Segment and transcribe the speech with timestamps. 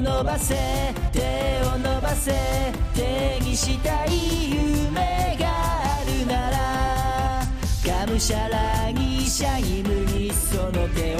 [0.00, 0.54] 伸ばせ
[1.12, 1.20] 手
[1.66, 2.32] を伸ばせ
[2.94, 7.42] 手にしたい夢があるなら
[8.06, 11.18] がむしゃらにシャイムにその手を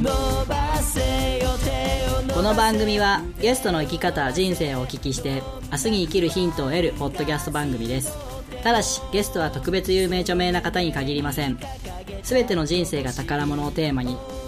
[0.00, 8.16] 伸ばせよ手をこの番組はゲストの生き方人生をお聞きして明日に生きるヒントを得るポッドキャスト番組です。
[8.62, 11.58] ただしゲストは特別有名著名な方に限りません。
[12.22, 14.16] 全ての人生が宝物をテーマに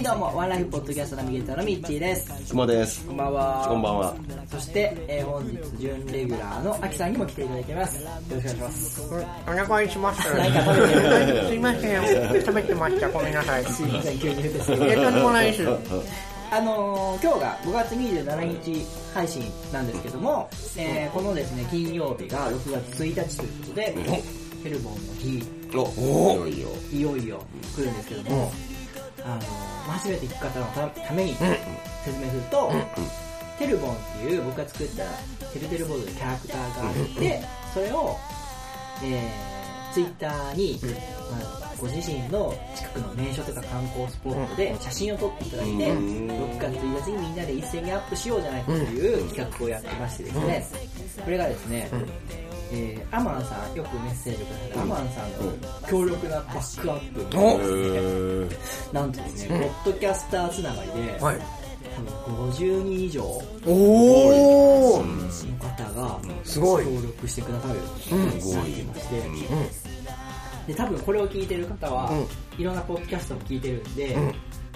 [0.00, 2.48] はいどうもワンライフポッドキャストナビゲーターのミッチーです。
[2.48, 3.06] くもです。
[3.06, 3.66] こんばんは。
[3.68, 4.16] こんばんは。
[4.50, 8.02] そして、えー本日準レギュラーのアキさんにも来ていただいてます。
[8.02, 9.02] よろしくお願いします。
[9.52, 10.34] お願いします。
[10.38, 10.94] 何か食べて
[11.42, 11.48] る。
[11.48, 12.40] すいません。
[12.40, 13.10] 食べてました。
[13.10, 13.64] ごめんなさい。
[13.66, 15.68] すいません急に降ってすいまいや、せんとんでもないです。
[15.68, 24.22] あのー今日が5月27日配信なんですけども、えーこのですね金曜日が6月1日ということで
[24.64, 25.42] ヘルボンの日。
[25.76, 26.40] お。
[26.40, 26.68] おいよいよ。
[26.90, 27.44] いよいよ
[27.76, 28.50] 来るんですけども、
[29.24, 32.70] あのー初めて聞く方のたために説明すると、
[33.58, 35.04] テルボンっていう僕が作った
[35.52, 37.42] テルテルボードでキャラクターがあって、
[37.74, 38.16] それを、
[39.02, 40.78] えー、ツイッターに、
[41.30, 50.66] まあ、ご自身の近くの名所とか観光スポットで写真を撮っていただいて、6月1日にみんなで一斉にアップしようじゃないかという企画をやってましてですね、
[51.24, 51.90] これがですね、
[52.72, 55.52] えー、アマンさん、よくメッセージをくださるアマンさんの
[55.88, 57.36] 強力なバックアップ。
[57.36, 57.56] お。
[57.56, 61.40] をなんとですね、ポッドキャスターつながりで、はい。
[61.96, 63.72] 多分50人以上の
[65.58, 66.84] 方がすごい。
[66.84, 68.38] 協力してくださることになって
[68.84, 69.22] まして、
[70.68, 72.12] で多分これを聞いてる方は、
[72.56, 74.16] いろんなポッドキャストも聞いてるんで、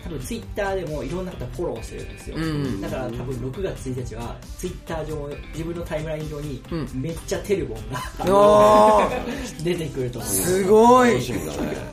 [0.04, 2.80] 多分ツイッターでもいろんな方フォローしてるんですよ、ん。
[2.82, 6.62] だから多分6月1日はツイッター上自分のタイムライン上に
[6.94, 9.10] めっちゃテルボンが、お
[9.64, 10.30] 出てくると思う。
[10.30, 11.22] すごい。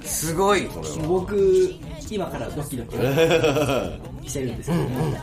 [0.03, 0.69] すごい。
[1.07, 1.73] 僕
[2.09, 2.97] 今からドキドキ
[4.29, 5.17] してるんですけども、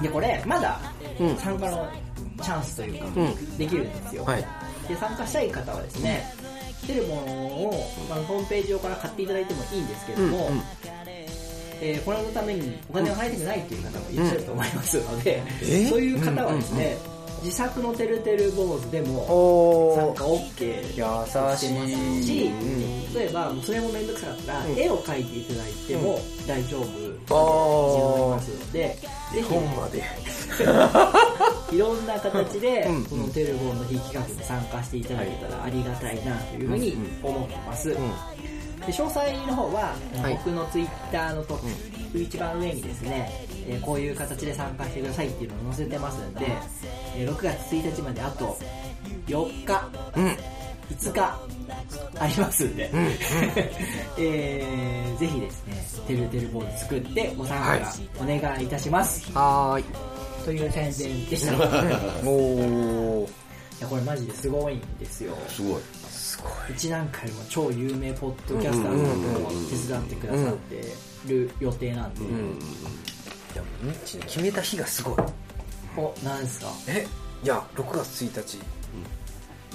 [0.00, 0.80] でこれまだ
[1.18, 1.36] うん。
[1.36, 1.86] 参加の
[2.42, 3.58] チャンスというか、うん。
[3.58, 4.46] できるんですよ、はい。
[4.88, 6.32] で参加したい方はですね、
[6.86, 10.62] テレモンを、まあ、ホームページ上から買っていただいてもいいんですけども、うんうん
[11.80, 16.96] えーこれのためにお金を払いたくないという方もいらっしゃると思いますので、えそういう方はですね、
[17.42, 21.26] 自作のてるてる坊主でも参お加 OK してま
[21.56, 22.50] すし、優しい
[23.14, 27.18] 例えばそれもめんどくさかったら、絵を描いていただいても大丈夫ー。
[27.24, 29.42] と思いあますので、ぜー。
[29.44, 30.02] 本まで。
[31.70, 33.04] ひ いろんな形でうん。
[33.06, 37.96] このテルボンの日企画に参加していただけたらありがたいなというふうに思ってます。
[38.90, 43.30] で詳細の方は、はい僕のツイッターのトップ、一番上にですね、
[43.68, 46.46] えーこういう形で参加してくださいっていうのを載せてますんで、
[47.16, 48.58] えー6月1日まであと
[49.28, 50.36] 4日、うん。
[50.90, 51.20] 5日
[52.18, 52.90] ありますんで、
[54.18, 59.30] えーぜひですね、てるてるボード作ってご参加お願いいたします。
[59.32, 59.84] はーい。
[60.44, 61.52] という宣伝でした。
[61.52, 61.56] い
[62.26, 63.28] おー。
[63.80, 65.36] やこれマジですごいんですよ。
[65.48, 66.52] すごいすごい。
[66.72, 70.84] うちなんかよりも超有名ポッドキャスターの方も手伝ってくださって
[71.26, 72.26] る予定なんで、い
[73.56, 75.14] や、ミッチの決めた日がすごい。
[75.96, 76.66] お、なんですか？
[76.88, 77.06] え？
[77.42, 78.58] いや、6月1日。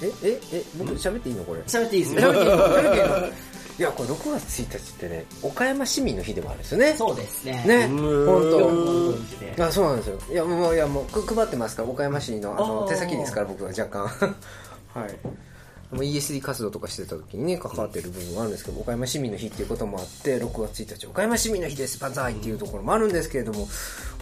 [0.02, 1.60] え、え、え、僕喋っていいのこれ？
[1.62, 2.20] 喋っていいですよ。
[2.20, 3.32] 喋っていいの？
[3.78, 6.94] いや、これ6月1日ってね、岡山市民の日でもあるんですよね。
[6.94, 7.62] そうですね。
[7.66, 9.16] ね、ん本
[9.56, 9.66] 当。
[9.66, 10.18] あ、そうなんですよ。
[10.30, 14.06] いや、もう、いや、もう、く配ってますから、岡山市の、あの、手先ですから、僕は若干。
[14.94, 15.46] はい。
[15.94, 23.68] もう ESD 活動とかしてた時にね、関わってる部分はあるんですけど、岡山市民の日っていうこともあって、6月1日、岡山市民の日です、バザーイっていうところもあるんですけれども、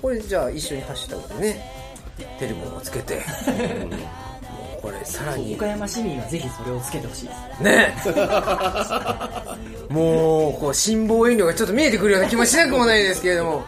[0.02, 1.84] これじゃあ一緒にハッシュタグでね、
[2.38, 3.22] テレビをつけて、
[4.84, 5.54] これさらに。
[5.54, 7.62] 岡、山市民はぜひそれをつけてほしいです。
[7.62, 7.94] ね。
[9.88, 13.64] もう、こう、辛抱遠慮がちょっと見えてくるような気もしなくもないですけれども、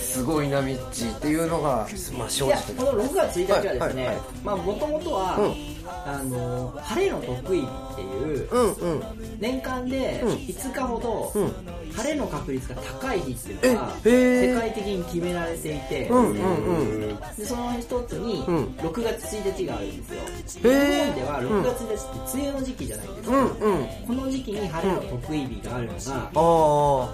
[0.00, 1.16] すごいな、ミッチー。
[1.16, 5.73] っていうのが、まあ正いや直、この6月1日はですねもともとは、うん
[6.06, 9.02] あの、晴れの得意日っていう、うんうん。
[9.40, 11.52] 年間でうん5日ほど、うん
[11.94, 17.16] 晴れの確率が高い日っていうのが、世界的に決められていて、うんうんうん。
[17.36, 20.62] でその一つに、うん6月1日があるんですよ。
[20.62, 23.36] 日本では6月1日って梅雨の時期じゃないですか。
[23.36, 23.86] うんうん。
[24.06, 26.30] この時期に晴れの得意日があるのが。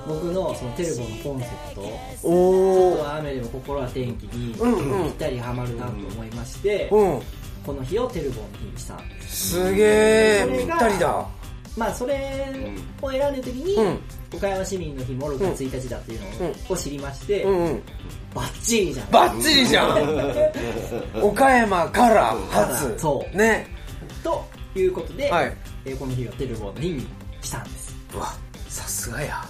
[0.08, 1.82] 僕のそのテルボのコンセプト。
[2.22, 7.20] 外は雨でも心は天気にぴったりハマるなと思いまして、うん。
[7.64, 9.50] この日をテルボの日にしたす。
[9.50, 11.26] すげえ、ぴったりだ。
[11.76, 12.52] まあそれ
[13.00, 13.98] を選んでる時に、うん
[14.32, 17.82] 岡山市民の日も6月1日だっていうのを知りまして、うんうん。
[18.32, 19.10] バッチリじゃん。
[19.10, 19.92] バッチリじゃん
[21.20, 22.96] 岡山から初。
[22.96, 23.66] そうね。
[24.22, 24.44] と
[24.76, 27.06] いうことで、はいえーこの日をテルボの日に
[27.42, 27.96] したんです。
[28.14, 28.32] うわ、
[28.68, 29.44] さすがや。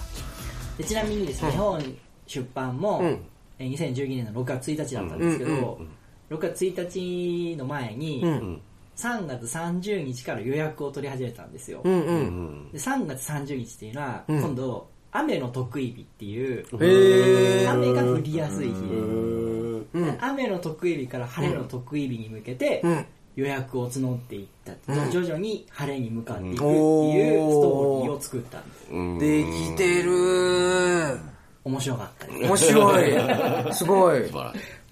[0.79, 3.19] でちなみにですね、うん日本出版も、うん
[3.59, 5.89] えー2012年の6月1日だったんですけど、うんうん
[6.31, 8.61] 6月1日の前に、うん。
[8.95, 11.81] 3月30日から予約を取り始めたんですよ。
[11.83, 11.95] うんう。
[11.95, 20.17] うんんで3月30日っていうのは、うん今度、雨の得意日っていう、雨が降りやすい日で、うん。
[20.21, 23.05] 雨の得意日から晴れの得意日に向けて、うん。
[23.35, 28.87] 予約を募っていった、うん徐々に晴れに向かっていくっていうスうんトーリーを作ったんです。
[28.91, 31.17] うんできてる
[31.63, 32.39] 面白かったです。
[32.39, 33.73] 面白い。
[33.73, 34.23] すごい。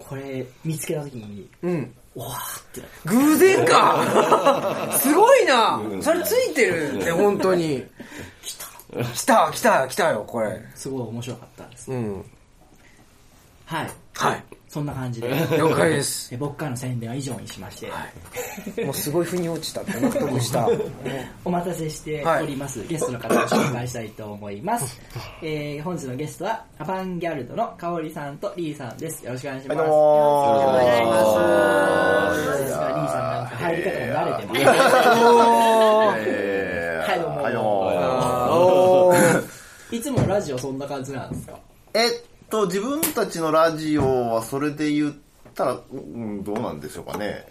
[0.10, 1.96] これ見つけた時に、うん。
[2.16, 7.86] わーってなって偶然か すごいなそれついてるって、本当に。
[8.42, 10.60] 来た来た来た来たよ、これ。
[10.74, 11.92] すごい面白かったです。
[11.92, 12.26] うん。
[13.66, 13.90] はい。
[14.16, 14.44] はい。
[14.69, 15.27] そんな感じで、
[15.57, 16.31] 了解です。
[16.31, 17.80] え僕からの宣伝は以上にしまし
[18.75, 20.69] て、もうすごい腑に落ちた納得した。
[21.44, 25.01] お待たせしております、ゲストの方を紹介したいと思います。
[25.42, 29.25] えー、本日のゲストは、アバンギャルドのかおりさんとリーさんです。
[29.25, 29.80] よろしくお願いします。
[29.81, 32.39] はい、よろしくお願いします。
[32.39, 34.62] リーさんなんか入り方が慣れてます。
[36.27, 37.42] えーはいどうも
[39.10, 39.42] は
[39.92, 41.57] い、つもラジオそんな感じなんですか？
[41.95, 42.12] えっ
[42.50, 45.16] と、自分たちのラジオはそれで言っ
[45.54, 47.48] たら、うん、どうなんでしょうかね。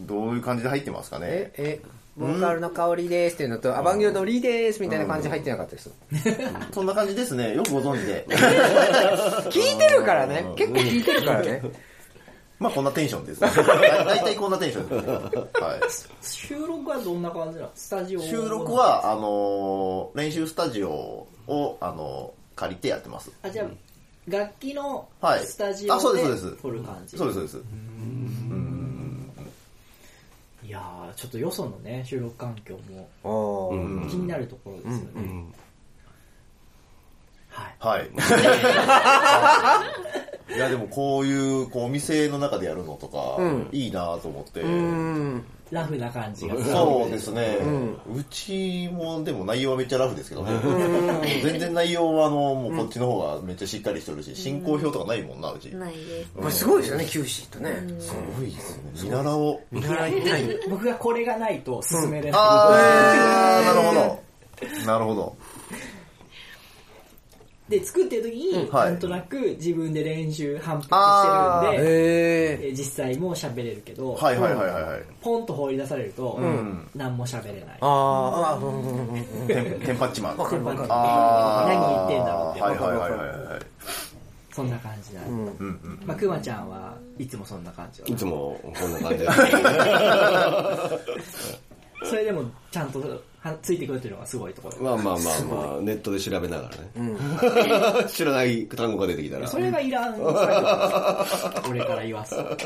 [0.00, 1.54] どういう感じで入ってますかねえ、。
[1.58, 1.80] え、
[2.16, 5.90] ボーカルの香りですっていうのと、アバンギルドリーですみたいな感じで入ってなかったです。
[6.72, 7.54] そんな感じですね。
[7.54, 8.26] よくご存知で。
[9.50, 10.46] 聞いてるからね。
[10.56, 11.62] 結構聞いてるからね。
[12.58, 13.50] まあ、こんなテンションですね。
[13.54, 15.42] だ大体こんなテンションですね。
[15.60, 15.80] はい。
[16.22, 23.30] 収録はどんな感じなのスタジオ収録は、あのー練習スタジオを、あのー借りてやってます。
[23.42, 23.66] あ、じゃあ、
[24.26, 25.46] 楽器のはい。
[25.46, 26.62] スタジオあそうでですそうです。
[26.62, 27.16] 撮る感じ。
[27.16, 27.86] そうです、そうです。
[30.66, 32.76] いやー、ちょっとよそのね、収録環境
[33.22, 35.10] も気になるところですよね。
[35.14, 35.54] うん
[37.78, 38.00] はい。
[38.00, 38.10] はい。
[40.54, 44.60] いや、でもこういう、こう、お店の中でやるのとか、うんいいなと思って。
[44.60, 45.44] うん。
[45.70, 47.58] ラフな感じがそうですね、
[48.08, 50.52] ううちもでも内容はめっちゃラフですけどね。
[51.42, 55.74] 全然内容はあの、もうこっちの方がめっちゃしっかりしてるし、進行表とかないもんな、うち。
[55.74, 56.30] ないです。
[56.36, 57.82] これすごいですよね、キューシートね。
[57.98, 58.82] すごいですね。
[59.02, 59.60] 見習おう。
[59.72, 60.60] 見習いたい。
[60.70, 62.40] 僕がこれがないと進めれない。
[62.40, 64.20] あー、なるほど。
[64.86, 65.36] なるほど。
[67.68, 71.28] で、作ってる時に、はいなんとなく自分で練習反復して
[71.74, 71.90] るんで、
[72.62, 75.02] へえ実際もう喋れるけど、はいはいはいはいはい。
[75.20, 77.78] ポンと放り出されると、ん何も喋れない。
[77.80, 77.88] あー
[78.54, 79.48] あー、うんうんうんうん。
[79.48, 80.36] テンテンパッチマン。
[80.36, 80.60] 何言っ
[82.08, 83.16] てんだろうってはいはいはいはいは
[83.58, 83.60] い。
[84.52, 85.20] そんな感じだ。
[86.06, 89.26] まあ、くまちゃんはいつもそんな感じだいつもこんな感じで。
[92.08, 93.06] それでもちゃんとは
[93.62, 94.82] ついてくるっていうのがすごいところ。
[94.84, 95.40] まあまあまあ
[95.70, 98.06] まあ、ネットで調べながらね。
[98.08, 99.46] 知らない単語が出てきたら。
[99.48, 102.56] それがいらん俺から言わすと。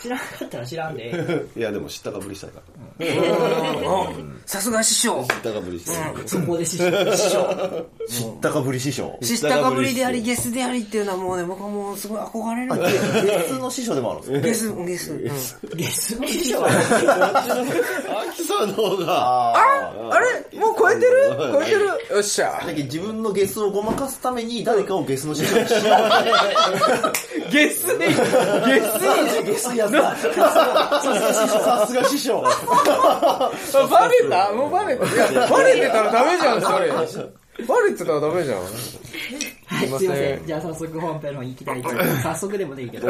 [0.00, 2.64] 知らなかったら知らんでええ いやでも知ったかぶりしたいから。
[4.46, 5.24] さすが師匠。
[5.28, 6.28] 知ったかぶりしてる。
[6.28, 6.84] そこで師匠。
[7.16, 9.18] 師 匠知ったかぶり師匠。
[9.20, 13.38] 知ったかぶりであり、ゲスでありっていうのはもうね、僕はもうすごい憧れるんですよ。
[13.38, 14.84] 別の師匠でもあるんですか？
[14.84, 15.58] ゲス、ゲス。
[15.62, 16.60] うんゲスの師匠
[18.38, 19.06] キさんの方が。
[19.08, 20.18] ああ
[20.52, 20.58] れ？
[20.58, 21.36] もう超えてる？
[21.52, 21.84] 超えてる？
[21.86, 22.72] よっしゃだ。
[22.72, 25.80] けど自分のゲスをごまかすために誰かをゲスの師匠にしよ
[27.50, 29.44] ゲスに、ゲスに、う。
[29.44, 30.16] ゲスやつだ。
[30.16, 32.40] さすが師匠。
[32.42, 32.48] バ
[34.08, 34.52] レた？
[34.52, 35.04] もうバレた？
[35.48, 36.88] バレてたらダメじゃん、それ。
[37.66, 38.60] バレてたらダメじゃん。
[38.60, 40.46] はい、すすいません。
[40.46, 42.22] じゃあ早速本編の方に行きたいと思います。
[42.22, 43.08] 早速でもでいいけど。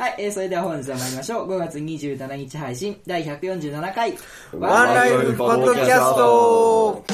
[0.00, 1.52] はい、えー、それでは本日は参りましょう。
[1.52, 4.16] 5月27日配信、第147回。
[4.54, 7.04] ワンライフポッドキャスト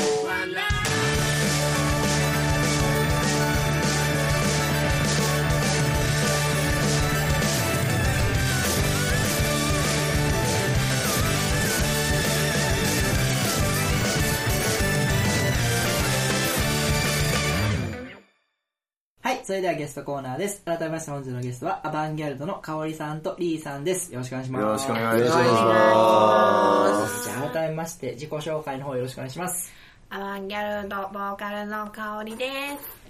[19.46, 20.60] それではゲストコーナーです。
[20.64, 24.12] 改めまして本日のゲストは、アバンギャルドのかおりさんとリーさんです。
[24.12, 24.62] よろしくお願いします。
[24.62, 27.24] よろしくお願いしよろしくお願いします。
[27.28, 29.72] じゃあ改めまして、自己紹介の方よろしくお願いします。
[30.10, 32.50] アバンギャルドボーカルの香りです。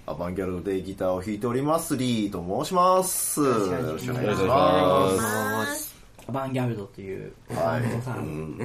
[0.04, 3.40] アバンギャルドでギターを弾いております、リーと申します。
[3.40, 3.54] よ
[3.94, 4.42] ろしくお願いし。
[4.44, 5.96] ます
[6.28, 8.58] アバンギャルドというバンドさん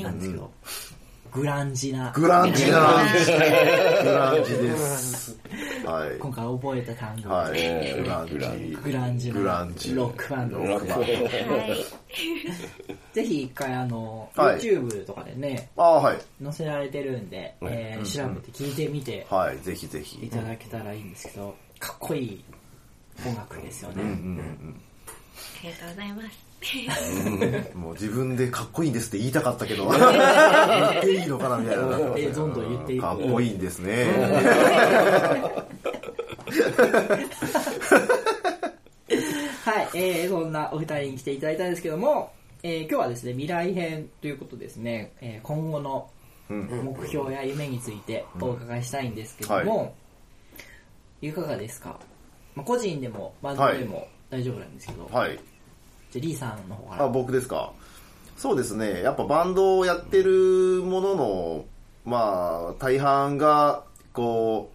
[0.00, 0.48] なんですけど、
[1.32, 2.78] グランジな、グランジな
[4.04, 5.36] グランジです。
[5.86, 6.18] はい。
[6.18, 7.52] 今回覚えた単語はい。
[7.54, 8.34] で、グランジ。
[8.34, 11.04] グランジグラなンジロックバンドロックバンは
[11.68, 11.84] い。
[13.14, 15.82] ぜひ一回あの、はい YouTube とかでね、ド。
[15.82, 16.18] ああ、はい。
[16.42, 19.58] 載せられてるんで、えー調べて聞いてみてはい。
[19.58, 20.28] ぜひぜいひ。
[20.28, 22.44] ただけたらいいんですけど、かっこいい
[23.24, 24.02] 音楽ですよね。
[24.02, 26.45] ありがとうございます。
[27.74, 31.84] もう自分でかっこいいんですって言いたかったけど、 言っていいのかなみたいな。
[32.16, 34.06] えどんどん言っていいかっこいいんですね。
[39.64, 42.32] はい、えー、そんなお二人に来ていただいたんですけども、
[42.62, 46.10] えー今日はですね、未来編ということですね、えー今後の
[46.48, 49.94] うん目標や夢についてお伺いしたいんですけども、
[51.20, 51.98] い、かがですか、
[52.54, 55.38] まあ、個人でもバンドでも大丈夫なんですけど、はい。
[56.20, 57.04] じゃあリーさんの方から。
[57.04, 57.72] あ、僕ですか。
[58.36, 59.02] そうですね。
[59.02, 61.64] やっぱバンドをやってるものの、
[62.04, 64.70] まあ、大半が、こ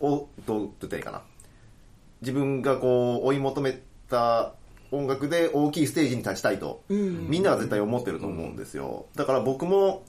[0.00, 1.22] う、お、どう言ったらいいかな。
[2.20, 4.54] 自分がこう、追い求めた
[4.90, 9.06] 音楽で大きいステージに立ちたいと、うんみんなは絶対思ってると思うんですよ。
[9.14, 10.04] だから僕も、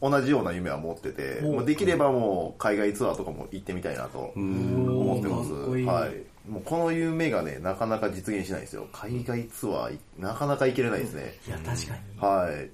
[0.00, 5.78] 同じような夢は持ってて、おもうできればもう海外ツアーとかも行ってみたいなと思ってます。
[5.78, 6.37] いいはい。
[6.48, 8.88] もうこの夢がね、なかなか実現しないんですよ。
[8.92, 11.34] 海外ツアーい、なかなか行けれないですね。
[11.46, 12.00] いや、確かに。
[12.18, 12.70] はい。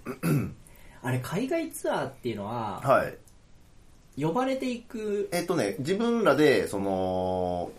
[1.02, 4.22] あれ、海外ツアーっていうのは、はい。
[4.22, 7.72] 呼ばれていく、えっとね、自分らで、その、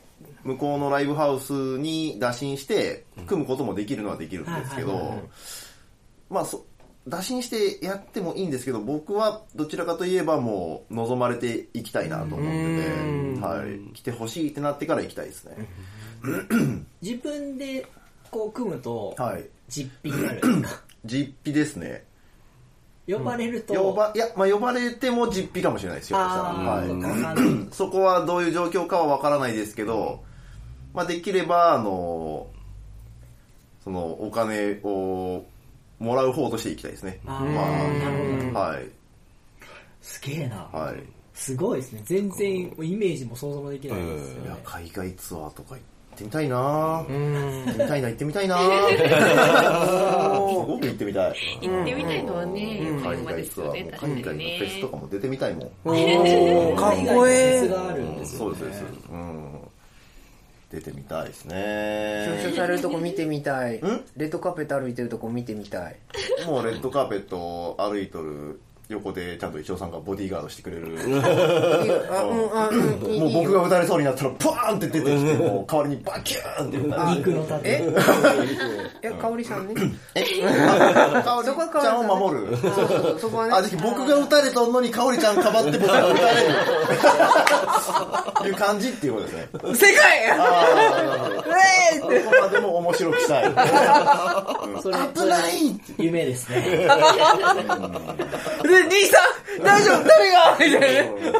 [0.43, 5.23] 向こうのライブハウスに打診して、組むこともできるのはできるんですけど
[6.29, 6.65] まあ、そ
[7.07, 13.93] 打診してやってもいいんですけど、僕はどちらかといえばもう望まれていきたいなと思ってて、はい。
[13.93, 15.55] 来てほしいってなってから行きたいですね。
[17.01, 17.85] 自分で
[18.31, 19.45] こう組むと、はい。
[19.67, 20.41] 実費になる
[21.05, 22.03] 実費ですね。
[23.07, 26.17] 呼ばれると、呼ば、いや、まあ、呼ばれても実費かもしれないですよ。
[26.17, 30.23] はい そこはどういう状況かはわからないですけど、
[30.93, 32.47] まあ、できれば、あの、
[33.83, 35.45] その、お金を
[35.99, 37.19] もらう方としていきたいですね。
[37.25, 38.59] あーなるほどなるほど。
[38.59, 38.89] はい。
[40.01, 40.67] すげえな。
[40.71, 41.03] はい。
[41.33, 42.01] すごいですね。
[42.05, 45.79] 全然イメージも想像もできないですよいやね。、海外ツアーとか行っ
[46.17, 48.57] てみたいな行ってみたいな、行ってみたいな
[50.47, 51.35] すごく行ってみたい。
[51.61, 55.01] 行ってみたいのはね、海外ツアーも、海外のにフェスとかね。
[55.01, 55.67] も出てみたいもん。
[55.67, 58.55] かっこええフェスがあるんですよね。
[58.57, 59.09] そうです、そうです。
[59.11, 59.64] うん。
[60.71, 62.37] 出てみたいです表ね。
[62.37, 63.77] 彰されるとこ見てみたい。
[63.77, 63.81] ん？
[64.17, 65.95] レッドカーペット歩いてるとこ見てみたい。
[66.47, 70.87] もうレッドカーペット歩いとる横でちゃんと一応さんがボディーガードしてくれる。
[70.87, 70.95] も
[73.27, 76.77] う僕が撃たれそうになったら、パーンって出てきて、もう代わりにバキューンって。
[77.63, 77.83] え
[79.03, 79.67] いや香織さん。
[79.67, 81.99] ねかおりちゃん。
[81.99, 82.57] を守る。
[83.19, 84.73] そこはねあ、ぜひ僕が撃たれとん。
[84.73, 85.41] のにかおりちゃん。
[85.41, 86.53] かばって僕が撃たれる。
[88.45, 89.49] いう感じっていうことですね。
[89.75, 90.39] 世界ああ、
[90.75, 91.09] なる
[92.01, 92.15] ほど。
[92.15, 93.53] どこまでも面白くしたい。
[94.81, 96.87] それ、危ない夢ですね。
[98.75, 99.17] で、兄さ
[99.59, 100.03] ん大丈夫？
[100.07, 100.57] 誰が？
[100.59, 101.39] みたいな。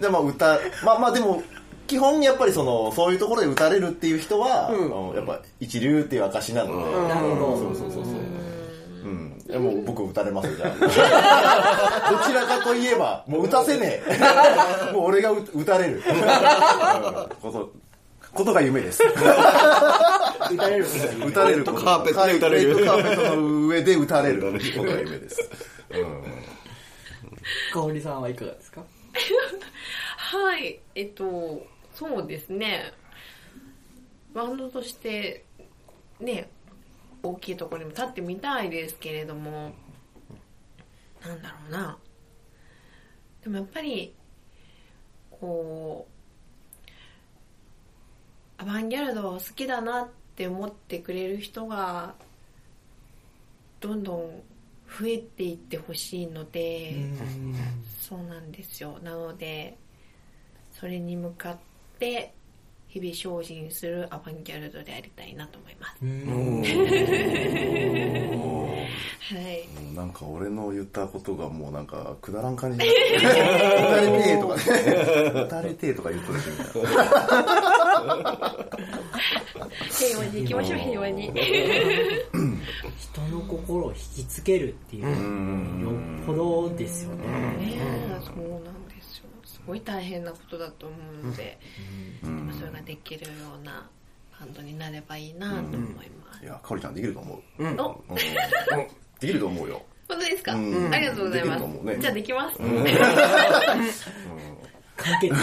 [0.00, 1.42] でも歌、まあまあでも、
[1.86, 7.56] 基本やっぱりその、そういうところで打たれるっていう人は、あのやっぱ一流っていう証なので、なるほど。
[7.56, 8.14] そうそうそうそう。
[9.04, 9.42] うん。
[9.48, 12.10] いやもう僕打たれますよ、じゃあ。
[12.10, 14.18] どちらかといえば、もう打たせねえ。
[14.92, 15.96] もう俺が打打たれる。
[15.96, 16.02] うん
[17.40, 17.70] こと、
[18.34, 19.02] ことが夢です。
[19.04, 20.86] 打たれる
[21.26, 24.58] 打たれるカーペットで打たれるレッドカーペットの上で打たれることが
[24.98, 25.50] 夢です。
[25.90, 26.22] うん。
[27.72, 28.84] かおりさんはいかがですか？
[30.16, 32.92] はい、えっと、そうですね。
[34.34, 35.44] バンドとして、
[36.20, 36.50] ね、
[37.22, 39.72] 大きいところにも立ってみたいですけれども、
[41.24, 41.98] なんだろうな。
[43.42, 44.14] でもやっぱり、
[45.30, 46.06] こ
[48.58, 52.14] う、アバンギャルド好きだなって思ってくれる人が、
[53.80, 54.42] どんどん
[54.88, 56.94] 増えていってほしいので、
[58.00, 58.98] そうなんですよ。
[59.02, 59.76] なので、
[60.72, 61.58] それに向かっ
[61.98, 62.34] て、
[63.00, 66.04] 日々精進するアバンギャルドでありたいなと思います。
[69.34, 69.68] はい。
[69.94, 74.62] なんか俺の言ったことがもうなんかくだらん感じになって、打たれてーとかね、
[75.42, 78.56] 打たれてーとか言うとるみたいな。
[79.92, 81.26] 平和に行きましょう、平和に。
[81.26, 81.34] 人
[83.30, 85.04] の心を引きつけるっていう、
[85.84, 87.26] よっぽどですよね。
[87.26, 88.75] ねえそうなん
[89.66, 91.58] ごい大変なことだと思うので、
[92.22, 93.88] でもそれができるような
[94.38, 96.44] バンドになればいいなと思います。
[96.44, 96.46] い。
[96.46, 97.64] や、かおりちゃんできると思う。
[97.64, 97.80] うん。
[97.80, 98.04] お。
[98.08, 98.16] うん。
[98.16, 99.82] できると思うよ。
[100.08, 100.94] 本当ですか、うん。
[100.94, 101.60] ありがとうございます。
[101.60, 101.98] できると思うね。
[101.98, 102.58] じゃあできます、
[104.96, 105.34] 完結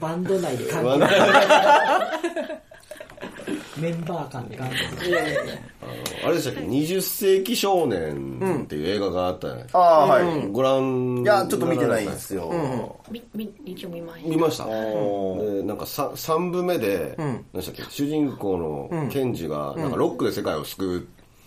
[0.00, 1.06] バンド内で完結
[3.78, 4.82] メンバー間で完結
[6.24, 9.78] あれでしたっけ ?20 世紀少年っていう映画があったじゃないですか。
[9.78, 10.48] ああ、はい。
[10.48, 11.22] ご覧。
[11.22, 13.00] いや、ちょっと見てないんですよ。
[13.10, 14.66] みみ一応見ました見ました？
[14.66, 17.82] おーで、なんか 3, 三部目で、何でしたっけ？
[17.90, 18.56] 主人公
[18.90, 21.06] のケンジが、なんかロックで世界を救う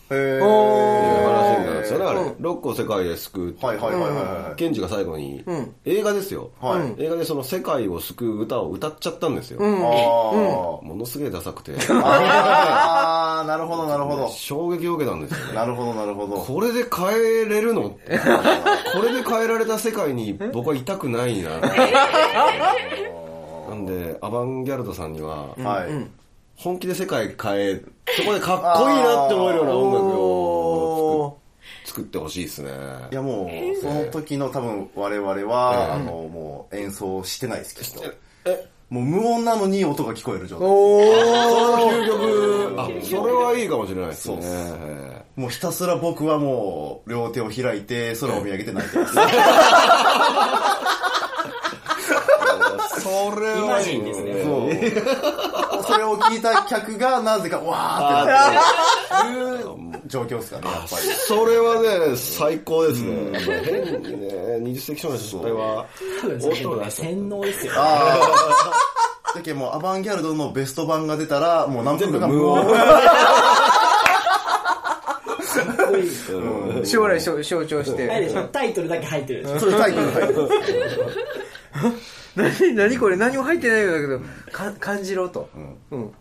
[0.09, 2.19] ってへいうー話なんですよね、あれ。
[2.39, 4.55] ロックを世界で救うはいはいはいはい。
[4.55, 5.43] ケンジが最後に、
[5.85, 9.59] 映画ですよ、はい映画でその世界を救う歌を歌っちゃったんですよ。
[9.61, 14.27] あものすげえダサくて、ー あー、なるほどなるほど。
[14.29, 15.53] 衝撃を受けたんですよね。
[15.53, 16.37] なるほどなるほど。
[16.37, 17.83] これで変えれるの？
[17.91, 17.95] こ
[19.03, 21.49] れで変えられた世界に僕はいたくないな。
[23.69, 25.89] なんで、アバンギャルドさんには、はい。
[26.59, 27.81] 本気で世界変え、
[28.17, 31.39] そこでかっこいいなって思えるような音楽を
[31.85, 32.71] 作作ってほしいですね。
[33.11, 33.49] いやもう、
[33.81, 38.03] その時の多分我々は、あの、もう演奏してないですけど。
[38.89, 40.67] もう無音なのに音が聞こえる状態。
[40.67, 45.25] 究極、あ、それはいいかもしれないですね。
[45.35, 49.15] もうひたすら僕はもう両手を開いて空を見上げて泣いてます。
[52.99, 55.83] それイマジンですねそう。
[55.83, 58.61] それを聞いた客がなぜかわーってな
[59.21, 61.01] っていう状況ですかね、やっぱり。
[61.27, 63.39] それはね、最高ですね。
[63.63, 64.27] 変にね、
[64.61, 65.85] 20世紀少年の失敗は、
[66.21, 68.17] 多分ね洗脳ですよあ
[69.33, 69.35] あ。
[69.35, 72.65] だけどもうアバンギャルドのベスト版が出たら、もう何分かが無音。
[76.85, 78.07] 将来象象徴して。
[78.07, 80.49] でしょタイトルだけ入ってるでしょそうタイトル入ってる
[82.39, 84.19] 何、何これ何も入ってないようだけど、
[84.51, 85.49] か感じろと。
[85.91, 86.11] うん。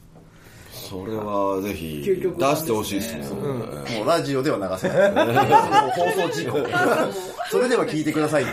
[0.70, 2.14] それはぜひ出
[2.56, 3.26] してほしいですね。
[3.98, 5.12] もうラジオでは流せない。
[5.92, 6.58] 放送事故。
[7.50, 8.52] それでは聞いてくださいって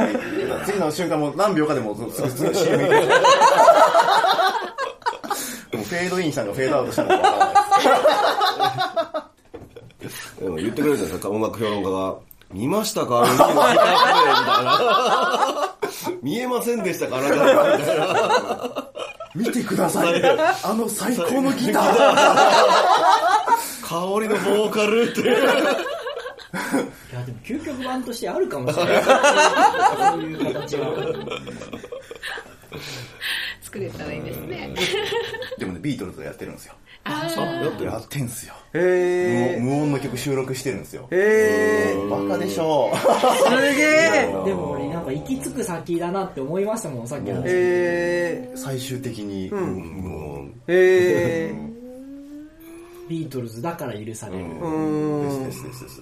[0.65, 2.93] 次の瞬間もう何秒かでもうすぐすぐ CM 行く。
[5.77, 7.51] もうフェードインしたのかフェードアウトしたのか分からな
[10.01, 10.39] い。
[10.39, 12.15] でも言ってくれるじゃないですか、音楽評論家が。
[12.55, 13.23] 見ましたか？
[13.23, 15.75] あのギタープレイみたいな。
[16.21, 17.17] 見えませんでしたか？
[17.17, 17.35] あなた
[17.77, 18.87] みたいな。
[19.35, 20.23] 見てください。
[20.63, 21.93] あの最高のギター。
[23.83, 25.21] 香りのボーカルって。
[25.21, 30.85] いやでも究極版としてあるかもしれない そういう形は
[33.61, 34.73] 作れたらいいですね。
[35.59, 36.73] でもね、ビートルズがやってるんですよ。
[37.07, 37.29] あ
[37.83, 38.55] やってんすよ。
[38.73, 41.15] へ無音無音の曲収録してるんですよー。。
[41.15, 43.61] へバカでしょー。
[43.61, 49.59] すげえでも俺なんか行き着く先だなって思いましたもんさっきの話へ最終的に、無
[50.33, 50.53] 音。
[50.67, 50.73] ー。
[50.73, 51.75] へー。
[53.07, 55.45] ビートルズだから許される、うーん。
[55.45, 56.01] ですですです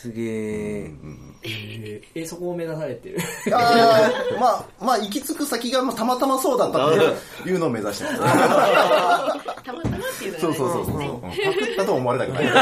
[0.00, 0.90] すげえ。
[1.42, 3.18] えーえそこを目指されてる
[3.52, 6.92] あーまあ、まあ、行き着く先がまあたまたまそうだったっ
[7.42, 8.16] ていうのを目指してます。
[8.18, 8.24] た
[9.72, 10.98] またまっていうのそうそうそうそう。
[10.98, 11.34] ねうんパク
[11.72, 12.46] ったと思われたくない。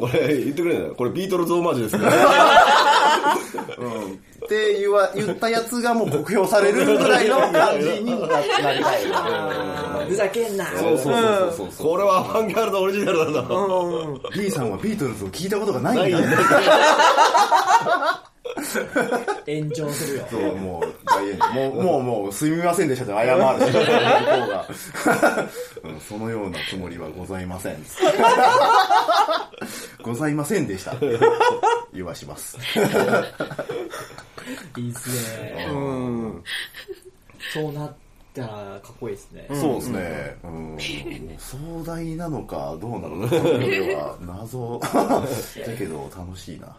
[0.00, 0.90] これ言ってくれない？
[0.90, 2.04] これビートルズオマージュですね。
[4.44, 8.48] って言わ言ったやつがもう酷評されるぐらいの 感じにななり
[8.82, 9.02] たい。
[10.08, 11.14] ふざけんなそうそうそう
[11.56, 11.86] そうそう。
[11.90, 13.48] これはアバンギャルドオリジナルだな。
[14.36, 16.18] B さんはビートルズを聞いたことがないんだ。
[19.46, 21.70] 炎上するよそう、もう、大炎上。
[21.70, 23.40] もう、もう、もう、すみませんでしたって謝る
[23.72, 24.66] し、向こうが。
[25.84, 27.76] うんそのようなつもりはございません。
[30.02, 30.94] ございませんでした。
[31.92, 32.58] 言わします。
[34.76, 36.44] いいっすねうん。
[37.52, 37.94] そうなっ
[38.34, 40.36] たらかっこいいですね、そうですね。
[40.44, 40.78] うん。
[41.38, 44.80] 壮大なのか、どうなのか、は謎。
[45.66, 46.76] だけど、楽しいな。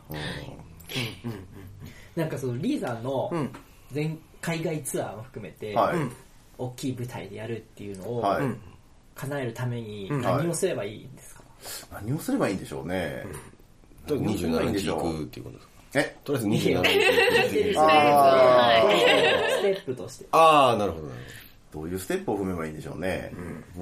[2.15, 3.49] なんかそのリーさんのん。
[3.91, 5.97] 全海外ツアーも含めて、はい。
[6.58, 8.45] 大きい舞台でやるっていうのをはい。
[9.15, 10.21] 叶えるためにん。
[10.21, 11.43] 何をすればいいんですか、
[11.91, 13.23] 何をすればいいんでしょうね。
[14.08, 15.23] とりあえず27日行く。
[15.23, 15.73] っていうことですか？
[15.99, 16.17] え？
[16.23, 16.82] とりあえず27日行く。
[16.82, 17.80] っていう。
[17.80, 18.84] あ
[19.60, 20.26] ステップとして。
[20.32, 21.23] ああ、なるほどなるー
[21.73, 21.82] ど。
[21.84, 23.32] ういうステップを踏めばいいんでしょうね。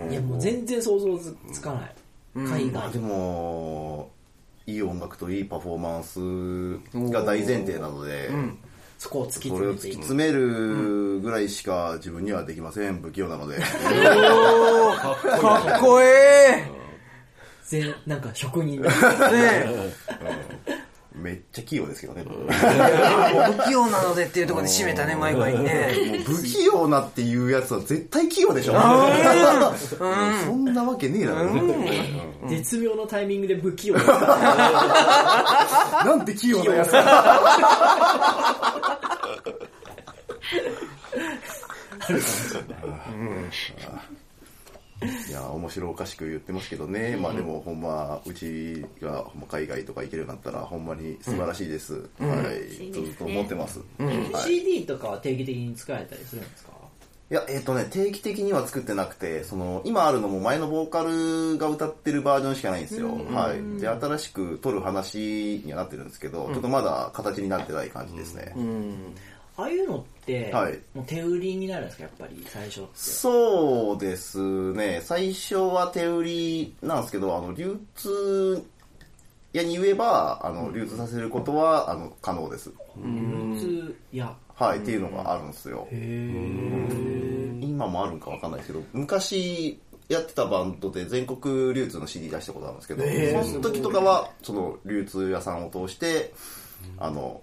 [0.09, 1.95] いやもう全然想像つつかない、
[2.45, 2.91] 海外。
[2.91, 4.11] でも、
[4.71, 8.29] いい音楽といいパフォーマンスが大前提なので、
[8.97, 13.01] そこを突きそれを突き詰めるぐらいしか自分にはできません。
[13.01, 13.57] 不器用なので。
[13.59, 13.65] か
[15.77, 16.63] っこえ
[17.65, 18.81] 全なんか職人。
[18.81, 18.89] ね
[21.13, 22.23] めっちゃ器用ですけどね。
[22.23, 26.23] 不器用なのでっていうところで締めたね、毎回ね。
[26.25, 28.73] 不器用なっていうやつは絶対器用でしょ。
[30.45, 31.49] そんなわけねえだろ。
[32.47, 34.03] 絶妙のタイミングで不器用だ
[36.05, 36.95] なんて器用なやつい
[45.31, 51.99] や面白おかしく言ってますけどね、まあでもほんまうちがほんま海外とか行けるようになったらほんまに素晴らしいです、は
[52.79, 52.91] い。
[52.91, 54.11] ずっと思ってます、は
[54.45, 56.71] い、CD とかは定期的に作られたりするんですか？
[57.31, 63.07] いや、えっ、とね、定期的には作ってなくて、その、今あるのも前のボーカルが歌ってるバージョンしかないんですよ。
[63.31, 63.79] はい。
[63.79, 68.53] で、新しく撮る話にはなってるんですけど、ちょっとまだ形になってない感じですね。
[69.61, 70.79] ああいうのって、はい。
[70.93, 72.03] もう手売りになるんですか？
[72.03, 72.89] やっぱり最初って。
[72.93, 75.01] そうですね。
[75.03, 78.63] 最初は手売りなんですけど、あの、流通
[79.53, 82.71] 屋に言えば、あの、流通させることは、あの、可能です。
[83.03, 85.87] 流通やはい、っていうのがあるんですよ。
[85.91, 93.03] 今もあるんかわかんないですけど、昔やってたバンドで全国流通の CD 出したことあるんですけど、
[93.43, 96.33] その時とかは、その流通屋さんを通して、
[96.97, 97.41] あの、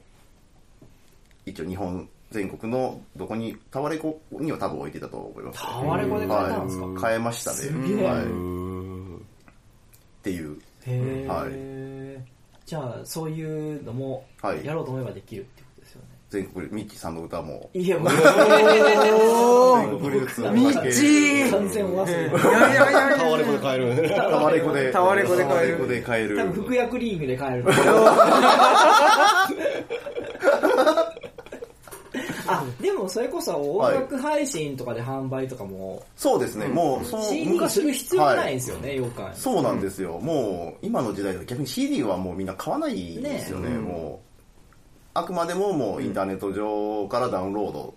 [1.49, 5.61] 一応日本全国のどこに、タワレコには多分置いてたと思います。
[5.63, 7.89] タワレコで買えたんですか、はい、買えましたすね。
[7.89, 8.07] げえ。
[8.07, 8.23] はい。
[8.25, 8.27] っ
[10.23, 10.59] ていう。
[10.85, 11.33] へー。
[11.33, 12.23] はい。
[12.67, 14.65] じゃあそういうのもはい。
[14.65, 21.51] やろうと思えばできるってことですよね、全国、ミッチーさんの歌も、い、やもう全国流通のミッチー。
[21.51, 23.59] 完全お忘れいやいやいやいタワレコで。
[23.59, 24.11] 買える。
[24.15, 25.77] タワレコで、タワレコで買える。
[25.79, 26.37] タワレコで買える。
[26.37, 27.65] 多分服薬リングで買える
[32.49, 40.19] あでもそれこそ音楽配信とかで販売とかも、そうですね、もう、その CD する必要ないんですよね、よくそうなんですよ。
[40.19, 44.29] もう、今の時代は逆に CD はもうみんな買わないですよね、もう。
[45.15, 47.95] あくまでももうインターネット上からダウンロード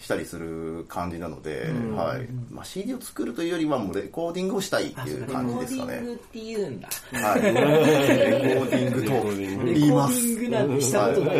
[0.00, 2.28] したりする感じなので、はい。
[2.52, 5.92] まあ CD を作るというよりはもうレコーディングをしたいっていうレコ感じーデですかね。
[5.94, 7.42] ィングって言うんだはい。
[7.42, 10.14] レコーディングとレコーディング言います。
[10.14, 11.38] レコーディングなんてしたことない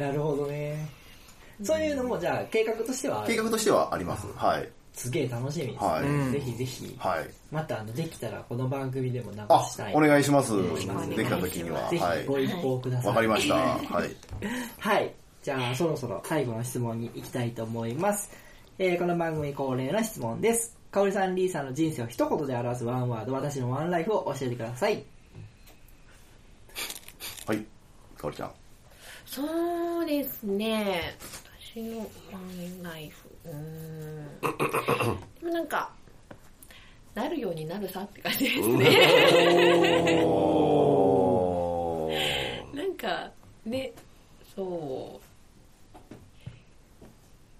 [0.10, 0.88] なるほどね
[1.62, 4.26] そういうのもじゃあ計画としてはある計画としてはあります。
[4.34, 4.68] はい。
[4.92, 7.30] すげえ楽しみです、ねはいぜひぜひはい。
[7.50, 10.52] またあのできたらこの番組でも流あしたい、お願いします。
[10.56, 11.88] できた時には。
[11.90, 12.26] ぜひはい。
[12.26, 13.54] ご一報くださいわかりました。
[13.54, 14.16] はい。
[14.78, 15.14] はい。
[15.42, 18.30] じゃあ、そろそろ最後の質問に行きたいと思います。
[18.78, 20.76] えー、この番組恒例の質問です。
[20.90, 25.02] かおりさん、りーさんの人生を一言で表すワンワード、私のワンライフを教えてください。
[27.46, 27.58] はい。
[28.18, 28.52] かおりちゃん。
[29.24, 31.16] そうですね。
[31.72, 33.30] 私のワンライフ。
[33.46, 34.40] うーん。
[35.40, 35.90] でもなんか、
[37.14, 40.22] なるようになるさって感じですね。
[40.22, 43.30] おーなんか、
[43.64, 43.90] ね、
[44.54, 45.29] そう。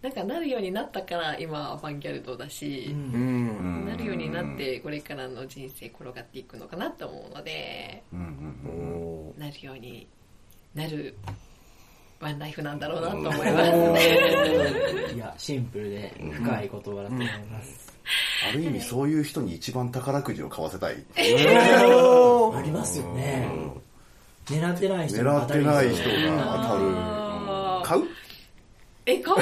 [0.03, 3.85] なんかなるようになったから今アバンギャルドだし、うん。
[3.87, 8.23] なるようになってこれからの人生転がっていくのかなと思うので、うんう
[9.37, 10.07] んなるように
[10.75, 11.15] なる
[12.21, 13.65] ワンライフなんだろうなと思いま
[13.97, 15.15] す。
[15.15, 17.93] いや、シンプルで深い言葉だと思います。
[18.49, 20.97] ある意味そういう人に一番宝くじを買わせたい。
[21.17, 23.49] ありますよね。
[24.47, 28.01] 狙ってない人狙ってない人が当あたる。
[28.01, 28.11] 買う？
[29.11, 29.37] え、買う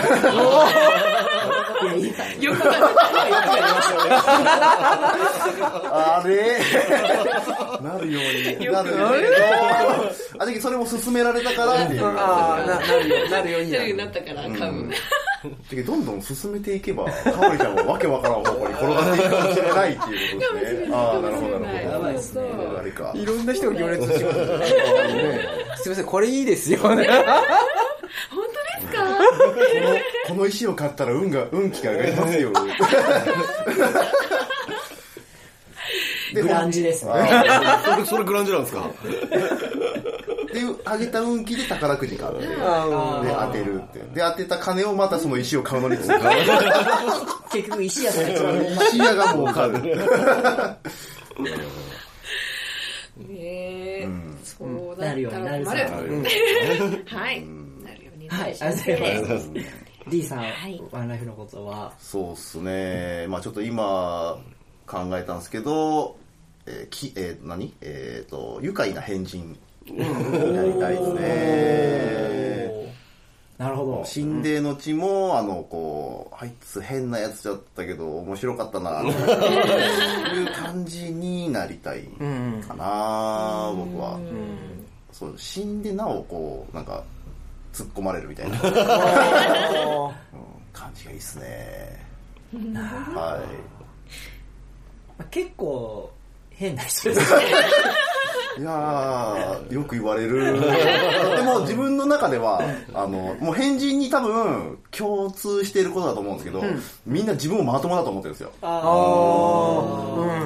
[2.01, 2.91] いや、いや、よくわかんない
[5.91, 6.31] あれ
[7.83, 8.23] なるよう
[8.61, 8.67] に。
[8.73, 9.27] なるように。
[10.39, 12.05] あ、だけどそれも勧められたからっていう。
[12.05, 14.91] ああ、な、なるよ、なるようになるなるようになったから買う。
[15.41, 17.11] だけどどんどん進めていけば、か
[17.49, 20.89] おりちゃんもわけわからん方向に転がっていくかもしれないっていうことですね。
[20.93, 21.93] ああ、なるほど、なるほど。
[21.93, 22.43] やばいですね
[22.77, 23.13] あれか。
[23.15, 24.49] いろんな人が行列しますね。
[25.77, 27.09] すいません、これいいですよね。
[29.09, 32.53] この、この石を買ったら運が、運気が上がりますよ。
[36.35, 37.12] で グランジですね。
[37.14, 38.81] あそれ、それグランジなんですか？
[39.03, 43.99] ーで、上げた運気で宝くじ買って、で、当てるって。
[43.99, 46.21] で、当てた金をまたその石を買うのに使う。
[47.53, 48.31] 結局石屋さんが
[48.85, 49.79] 一石屋が儲かる。
[53.16, 53.35] ね
[54.03, 54.09] え、
[54.44, 55.81] そうだなるようったら困る。
[57.07, 57.40] はい。
[57.44, 57.47] な
[58.37, 59.51] るようになるはい、ありがとうございます。
[60.09, 63.27] D さん、はいワンライフのことは、そうっすね。
[63.29, 64.38] まあちょっと今
[64.87, 66.17] 考えたんですけど、
[66.67, 67.75] えーき、えー何？
[67.81, 72.95] えっ、と、愉快な変人になりたいですね。
[73.59, 74.05] なるほど。
[74.05, 82.03] 心霊の地も、あの、こう、あいつ変なやつだったけど、面白かったな、っていう感じにになりたい
[82.67, 84.21] かな、僕は、
[85.11, 87.03] そう死んでなおこうなんか
[87.79, 88.69] 突っ込まれるみたいな、 うん。
[90.73, 92.05] 感じがいいっすね。
[92.75, 93.41] は
[95.17, 96.11] まあ結構
[96.51, 97.43] 変な人ですね。
[98.59, 100.61] い いやーよく言われる。
[101.37, 102.61] でも自分の中では
[102.93, 106.64] あのもう変人に多分共通していることだと思うんですけど、
[107.07, 108.51] みんな自分をまともだと思ってるんですよ。
[108.62, 108.83] あ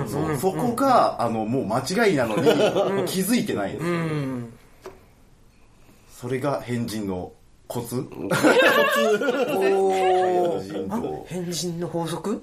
[0.07, 2.43] そうそこがあのもう間違いなのに
[3.07, 3.93] 気づいてないんですよ、
[6.23, 7.33] それが変人の
[7.67, 7.97] コツ？
[7.97, 8.31] 変
[10.63, 11.27] 人と。
[11.29, 12.41] 変人の法則？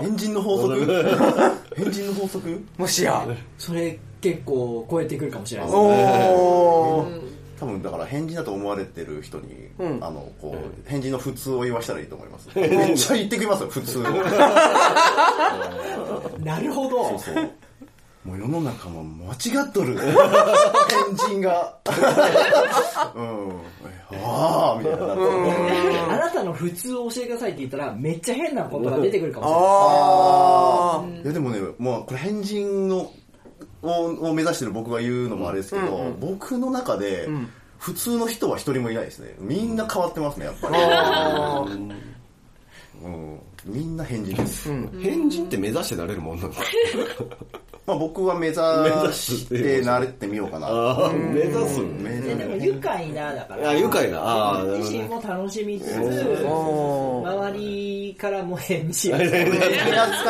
[0.00, 0.84] 変人の法則？
[1.76, 2.64] 変人の法則？
[2.76, 3.24] もしや。
[3.56, 5.78] それ結構超えてくるかもしれないです。
[5.78, 5.94] ね
[7.60, 10.02] 多分だから変人だと思われてる人に、うん。
[10.02, 12.48] あのこう変人の普通を言わしたらいいと思います。
[12.58, 14.02] めっちゃ言ってきますよ普通
[16.42, 17.10] なるほど。
[17.10, 17.48] そうそう
[18.24, 19.98] もう世の中も間違っとる。
[20.00, 21.76] 変人が。
[23.14, 23.60] うん。
[24.22, 24.98] ああみたいに
[26.08, 29.64] なあなたの普通を教えてくださいって言ったらめっちゃ変なことが出てくるかもしれない。
[29.66, 33.10] あいやでもね、もうこれ変人の
[33.82, 37.28] をを目指してる僕が言うのもあれですけど、僕の中で、
[37.78, 39.34] 普通の人は一人もいないですね。
[39.38, 40.68] みんな変わってますね、やっぱ。
[40.68, 41.74] り。
[43.02, 44.70] うん、みんな変人です。
[45.02, 46.56] 変人って目指してなれるもんなんだ。
[47.86, 50.68] まあ僕は目指して慣れてみようかな。
[50.68, 51.80] ああ、目指す。
[51.80, 53.68] 目指ででも愉快なだから。
[53.70, 59.44] あ愉快なあー自身も楽しみつつ周りからも返事を手扱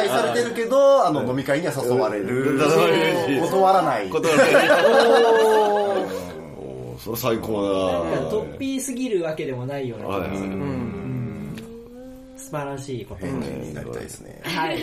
[0.05, 2.59] いされてるけど、あの飲み会には誘われる。
[3.41, 4.11] 断らない。
[4.11, 4.55] 断らない。
[6.59, 7.75] おーそれ最高だな。
[8.31, 10.07] 突飛すぎるわけでもないような。
[10.07, 10.25] 気が
[12.37, 13.21] す素晴らしいこと。
[13.25, 14.41] 変人になりたいですね。
[14.43, 14.79] はい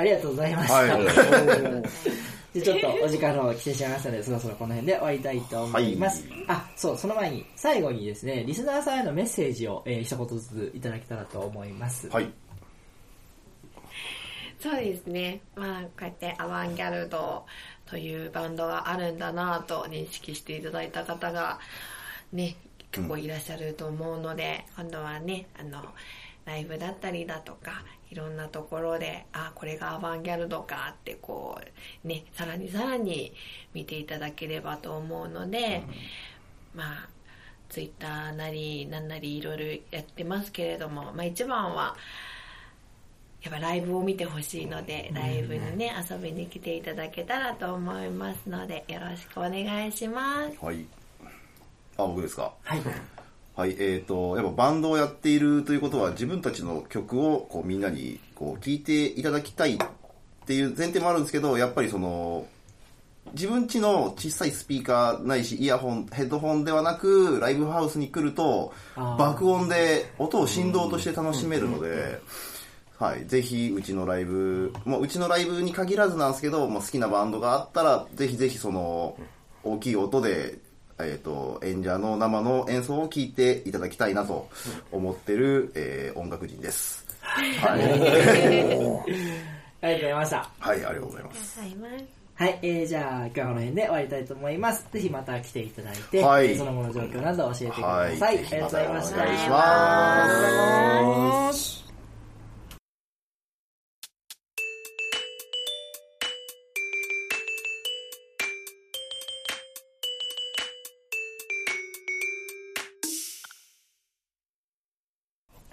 [0.00, 1.02] ありがとうございました、はい。
[2.54, 6.24] でちょっとお時間の方来てしまいましたので、そろそろこの辺で終わりたいと思います。
[6.48, 12.08] あ、そう、その前に、最後にですね、リスナーさんへのメッセージを、えー一言ずついただけたらと思います。
[12.08, 12.32] はい。
[14.58, 15.40] そうですね。
[15.54, 17.46] まあ、こうやってアバンギャルド
[17.86, 21.60] というバンドがあるんだなと認識していただいた方が、
[22.32, 22.56] ね、
[22.90, 25.84] 結構いらっしゃると思うので、今度はね、あの、
[26.44, 31.60] ライブだったりだとか、いろんなところで、あ、これがアバンギャルドかってこ
[32.04, 33.32] う、ね、さらにさらに
[33.72, 35.82] 見ていただければと思うので、
[36.74, 37.08] まあ、
[37.68, 41.96] ツイッターなり、なんなりいろいろやってますけれども、まあ一番は、
[43.42, 50.64] やっぱライブを見てほしいので、ライブにね、遊びに来ていただけたらと思いますので、よろしくお願いします。
[50.64, 50.84] はい。
[51.96, 52.52] あ、僕ですか？
[52.64, 52.80] はい。
[53.60, 59.78] はい、えっ、と、やっぱバンドをやっているということは、自分たちの曲をこうみんなにこう聴いていただきたいっ
[60.46, 62.46] ていう前提もあるんですけど、やっぱりその、
[63.34, 72.18] 自分家の小さいスピーカーないし、イヤホン、ヘッドホンではなく、ライブハウスに来ると、爆音で音を振動として楽しめるので、
[72.98, 79.18] はい、ぜひうちのライブ、もううちのライブに限らずなんですけど、もう好きなバンドがあったら、ぜひぜひその、
[79.62, 80.69] 大きい音で、
[81.04, 84.48] えっ、と、演者の生の演奏を聴いていただきたいなと
[84.92, 87.06] 思ってる、えー音楽人です。
[87.20, 87.56] はい。
[87.68, 89.06] ありがとうご
[89.82, 90.50] ざいました。
[90.58, 91.60] はい、ありがとうございます。
[92.40, 94.86] はい、えー、じゃあ今日はこの辺で終わりたいと思います。
[94.90, 98.16] ぜひまた来ていただいて、はいその後の状況など教えてくだはい。
[98.16, 98.38] さい。
[98.38, 99.16] ぜひありがとうございました。
[99.16, 100.89] お願いします。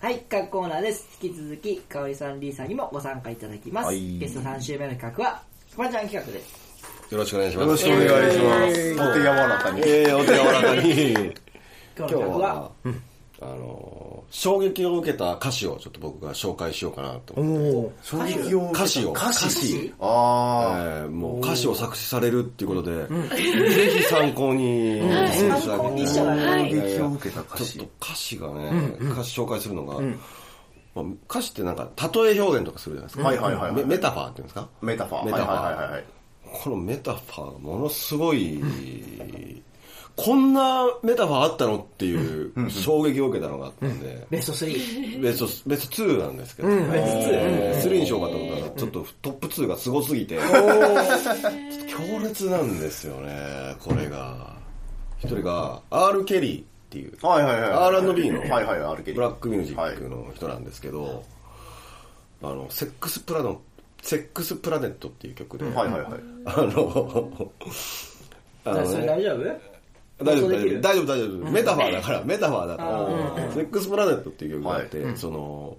[0.08, 1.06] はい、各コーナーです。
[1.22, 3.88] 引き続き、かおりさん、りーさんにもご参加いただきます。
[3.88, 5.42] はいゲスト3週目の企画は、
[5.76, 7.14] くまちゃん企画です。
[7.14, 7.66] よろしくお願いします。
[7.66, 9.10] よろしくお願いします。
[9.12, 9.82] お手柔らかに。
[9.82, 11.12] えー、お手柔らかに。
[12.00, 12.72] 今日の企画はは、、
[13.42, 13.97] あの、
[14.30, 17.94] 衝撃を受けた歌詞をちょっと僕が紹介しようかなと思って。
[18.04, 19.12] 衝撃を歌詞を。
[19.12, 19.46] 歌詞？
[19.46, 19.94] 歌詞。
[20.00, 25.00] あえーもう歌詞を作詞されるっていうことで、ぜひ参考に。
[25.00, 26.14] していただきたい参考にし。
[26.16, 27.74] 衝撃を受けた歌詞。
[27.78, 28.06] ちょっと。
[28.06, 30.02] 歌詞がね、歌詞紹介するのが、
[30.94, 33.24] まあ歌詞ってなんか例え表現とかするじゃないですか。
[33.24, 33.84] はいはいはいはい。
[33.84, 34.68] メメタファーっていうんですか？
[34.82, 35.26] メタファー。
[35.26, 35.64] メタファー。
[35.64, 36.04] はいはいはいはい。
[36.64, 38.62] このメタファーがものすごい、
[40.18, 45.22] こんなメタファーあったのっていう衝撃を受けたのがあったんで、ベスト3。
[45.22, 50.58] ベスト、ベスト2なんですけど、ベスト2 3にしようかと思ったら、ちょっとトップ2がすごすぎて、ちょっと
[51.88, 54.58] 強烈なんですよね、これが。
[55.20, 56.26] 一人が、R.
[56.26, 57.72] ケリーっていう、はいはいはい。
[57.72, 59.16] R&B のはいはい、R ケリー。
[59.16, 61.24] ブラックミュージックの人なんですけど、
[62.42, 63.62] あの、セックスプラノ
[64.02, 66.12] セックスプラネットっていう曲で、はいはいはい。
[66.46, 67.52] あの、
[68.64, 69.77] あのねそれ大丈夫？
[70.24, 71.52] 大丈夫、大丈夫、大丈夫、大丈夫。
[71.52, 75.78] メタファーだから、メタファーだから、セックスプラネットっていう曲があって、その、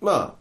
[0.00, 0.34] まあ、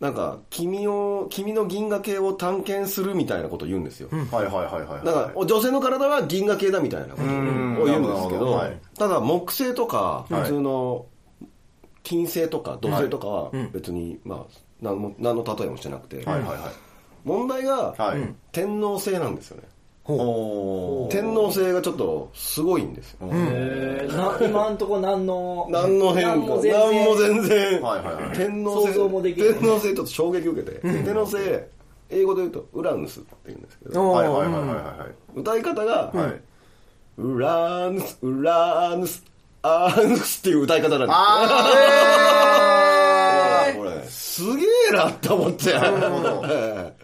[0.00, 4.08] なんか、君を、君の銀河系を探検するみたいなことを言うんですよ。
[4.10, 5.04] はいはいはいはい。
[5.04, 10.42] だから、女性の体は銀河系だみたいなことを言うんですけどどはい、ただ木星とか、はい。
[10.42, 11.06] 普通の
[12.04, 16.58] 金星とか土星とかは別に、まあ、何も、何の例えもしてなくて、はいはいはい。
[17.24, 18.34] 問題がはい。
[18.52, 19.64] 天皇星なんですよね。
[20.08, 23.28] 天皇星がちょっとすごいんですよ。
[23.30, 24.16] えー。
[24.16, 26.32] な今んとこ何の何の変化？
[26.32, 26.72] 何も全然。
[26.72, 29.48] 何も全然、はいはいはい天皇星想像もできない。
[29.54, 31.36] 天皇星ちょっと衝撃受けて、天皇星
[32.08, 34.10] 英語で言うとウラヌスって言うんですけど。
[34.10, 35.38] はいはいはいはいはい。
[35.40, 36.40] 歌い方が、はい。
[37.18, 39.22] ウラヌスウラヌス
[39.60, 42.38] アーヌスっていう歌い方なんですあ
[43.76, 44.04] これ。
[44.08, 45.74] すげえなって思って。
[45.74, 46.42] なるほど。
[46.48, 46.97] えす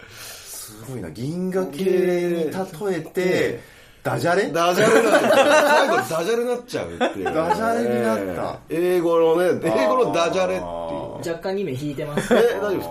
[0.93, 1.11] ごいな。
[1.11, 3.61] 銀河系に例えて、
[4.03, 4.49] ダジャレ？
[4.49, 5.29] えダジャレなんだ
[5.67, 7.25] 最後ダジャレになっちゃうっていう。
[7.25, 8.59] ダジャレになった。
[8.69, 11.35] ええ英語のね英語のダジャレっていう。
[11.35, 12.35] 若干2名引いてます。
[12.35, 12.89] え大丈夫です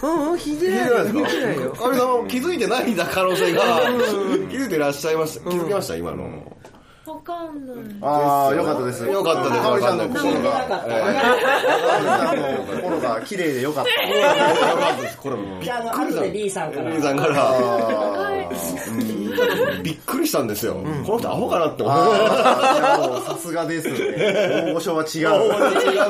[0.00, 0.06] か？
[0.08, 1.06] うんうん、引いてないよ。
[1.06, 1.72] 引いてないよ。
[1.72, 3.62] かおりさんも気づいてないんだ可能性が。
[4.50, 5.50] 気づいてらっしゃいました。
[5.50, 6.56] 気づきました今の
[7.06, 7.76] わかんない。
[8.00, 9.04] ああ、よかったです。
[9.06, 9.62] よかったです。
[9.62, 13.90] かおりさんの心が、なかおりさんの心が綺麗でよかった。
[13.90, 15.18] よかったです。
[15.18, 15.62] これも。
[15.62, 16.72] じゃああの後で B さん。
[16.72, 16.90] から。
[16.90, 17.34] リーさんから。
[17.36, 18.24] あ
[19.82, 20.74] びっくりしたんですよ。
[21.04, 23.96] この人アホかなって思ってあ、もうさすがですね。
[24.70, 25.10] 大御所は違う。
[25.10, 25.24] 違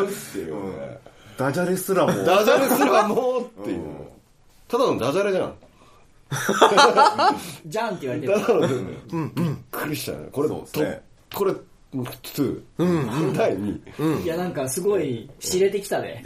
[0.05, 0.55] うっていう。
[0.79, 0.99] ね
[1.37, 2.13] ダジャレすらも。
[2.25, 3.81] ダジャレすらもうっていう。
[4.69, 5.55] ただのダジャレじゃん
[7.67, 8.33] じゃんって言われてる。
[8.35, 10.29] ただのびっくりしたね。
[10.33, 11.03] これそうですね。
[11.31, 11.53] とこれ
[11.95, 16.25] 2第2いやなんかすごい知れてきたね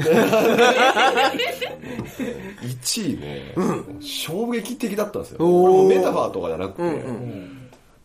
[2.62, 3.54] 1位ね、
[4.00, 5.38] 衝撃的だったんですよ。
[5.38, 6.82] これもメタファーとかじゃなくて、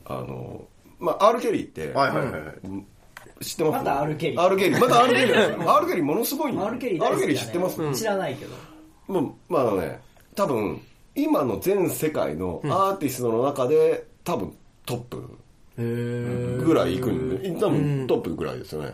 [0.06, 0.68] あの、
[1.00, 2.54] まあ、R・ ケリーって、はいはいはいはい。
[3.44, 3.78] 知ってます？
[3.78, 4.42] また R ケリー。
[4.42, 4.80] R・ ケリー。
[4.80, 5.76] また R・ ケリーなんですよ。
[5.78, 8.56] R・ ケリーものすごいんだよ R ケリー大 R 好きだ、ね、ケリー知ってます、知らないけど。
[9.08, 10.02] もうまああのね、
[10.36, 10.82] 多分、
[11.16, 14.54] 今の全世界のアーティストの中で、多分
[14.86, 15.38] トップ
[15.78, 18.92] ぐらい行くんで、多分トップぐらいですよね。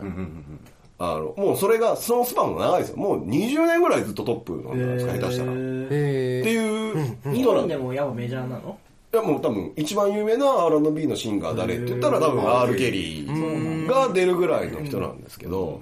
[0.98, 2.98] あの、もうそれが、そのスパンも長いですよ。
[2.98, 5.52] もう20年ぐらいずっとトップなんじゃないですか、下手したら。
[5.52, 5.54] っ
[5.90, 8.78] えていう日本でもやっぱメジャーなの？
[9.12, 15.80] いやもう多分一番有名な R&B のシンガー誰って言ったら多分 R・ ケリーが出るぐらいの人なんですけど、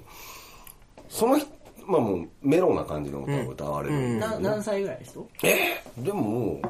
[1.09, 1.47] その人、
[1.89, 4.25] まあもうメロな感じの歌を歌われるんで。
[4.25, 5.29] すな何歳ぐらいの人？
[5.97, 6.61] でもも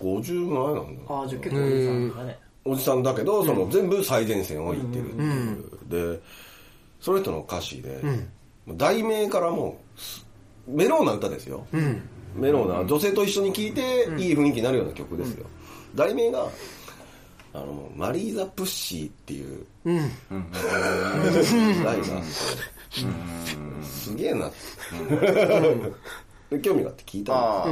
[0.00, 1.14] う50ぐらいなんだ。
[1.14, 2.38] ああじゃあ結構おじさんだね。
[2.66, 6.16] おじさんだけど、その全部最前線を行ってるっていう。
[6.16, 6.22] で、
[6.98, 8.00] その人の歌詞で、
[8.66, 9.78] 題名からも
[10.66, 11.66] う、メローな歌ですよ。
[12.34, 15.44] メローな、女性と一緒に聴いて、いい雰囲気になるような曲ですよ。
[15.94, 16.48] 題名が、
[17.52, 22.12] あの、マリーザ・プッシーっていう、題があって、
[23.82, 24.48] すげえな。
[24.48, 24.56] って。
[26.50, 27.66] で興味があって聞いた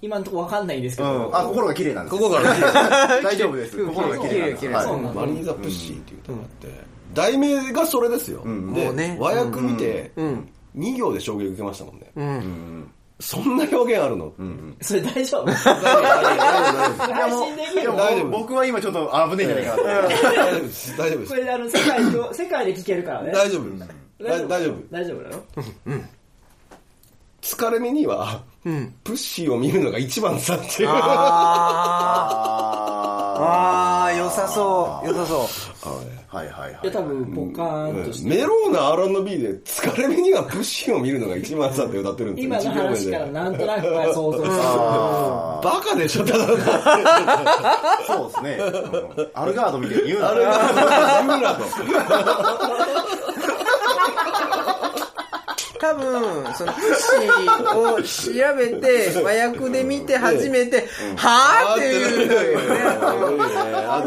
[0.00, 1.12] 今のとこわかんないんですけあ。
[1.12, 1.36] ど、うん。
[1.36, 3.86] あ、心が綺麗なんですここから大丈夫です。
[3.86, 4.54] 心が綺麗。
[4.54, 6.68] 綺麗マリーザ・プッシーっていう歌があって、
[7.14, 8.44] 題名がそれですよ。
[8.44, 8.72] ん。
[8.74, 9.16] で、もうね。
[9.20, 10.12] 和訳見て、
[10.76, 12.10] 2行で衝撃受けましたもんね。
[13.20, 14.32] そんな表現あるの、
[14.80, 15.44] それ 大丈夫？
[15.46, 20.08] 大丈夫配信できるでも大丈夫僕は今ちょっと危ねえんじゃないかなと。
[20.08, 20.96] 大丈夫です。
[20.96, 21.30] 大丈夫です。
[21.32, 23.64] これあの世界と世界で聞けるからね大丈夫。
[24.24, 24.74] 大大丈夫。
[24.90, 26.02] 大丈夫なの？
[27.42, 30.88] 疲れ目には、プッシーを見るのが一番さっていう。
[30.90, 30.94] あ
[33.38, 35.08] ああー、良さそう。
[35.08, 35.46] 良さそう。
[36.32, 36.36] あ。
[36.36, 36.92] はいはいはいいや。
[36.92, 42.54] 多分ポカーンとしてメローな R&B で疲れ目にはプッシーを見るのが一番さって歌ってるんですよ。
[42.54, 46.46] 今の話からなんとなく想像するあバカでしょ、ただ。
[48.06, 48.58] そうですね。
[49.16, 50.30] うんアルガードみたいに言うな。
[50.30, 51.64] あれが、言うなと。
[55.80, 62.66] 多分、その、プッシーを調べて、 和訳で見て初めて、はぁっていうよね。
[63.88, 64.02] あ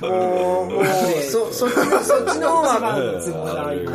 [0.00, 0.84] もう、もう、
[1.30, 2.80] そ、そっちの、そっちの方は、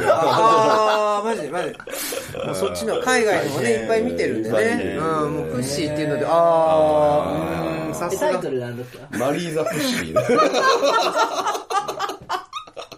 [0.07, 1.77] ああ、マジでマジで。
[2.45, 4.95] もうそっちの海外のもね、いっぱい見てるんでね。
[4.97, 7.23] うん、もうプッシーっていうので、ああ、
[7.87, 8.49] うん、さすがえタイト。
[8.49, 9.17] ルなんだっけ？
[9.17, 10.15] マリーザ・プッシー。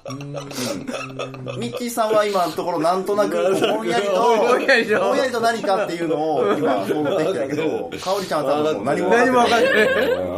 [0.10, 4.62] ミッキーさんは今のところなんとなくぼんやりと、ぼん
[5.18, 9.74] やりと何かっていうのを今想像できてるけど、かおりちゃんは多分何も何も分かんない。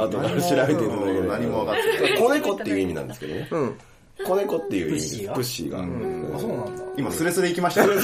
[0.04, 1.38] あとから調べていただければ。
[1.38, 2.18] 何も分かってない。
[2.18, 3.48] 子猫っていう意味なんですけどね。
[3.52, 3.78] うん。
[4.26, 5.28] 子猫っていう意味。
[5.28, 5.80] ププッシーが。
[5.80, 6.84] あ、そうなんだ。
[6.98, 7.96] 今スレスレ行きましたね。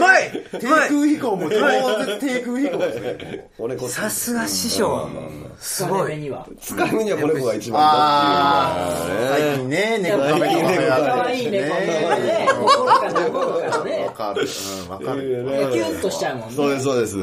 [0.00, 3.76] 前低空飛行も超絶低空飛行ですね。
[3.76, 5.08] 子さすが師匠。
[5.58, 6.10] すごい。
[6.10, 6.46] 目には。
[6.60, 11.86] 使い目には子猫が一番だってい最近ね、猫カメとか流行ってるしね可愛い猫カメ
[12.22, 14.42] ね心から心からねわかる。
[14.42, 15.70] うん、わかる。
[15.72, 16.54] キュンとしちゃうもんね。
[16.54, 17.16] そうです、そうです。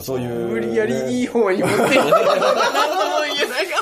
[0.00, 0.48] そういう。
[0.48, 1.96] 無理やりいい方に持ってきて。
[1.98, 2.24] 何とも
[3.22, 3.76] 言えないが。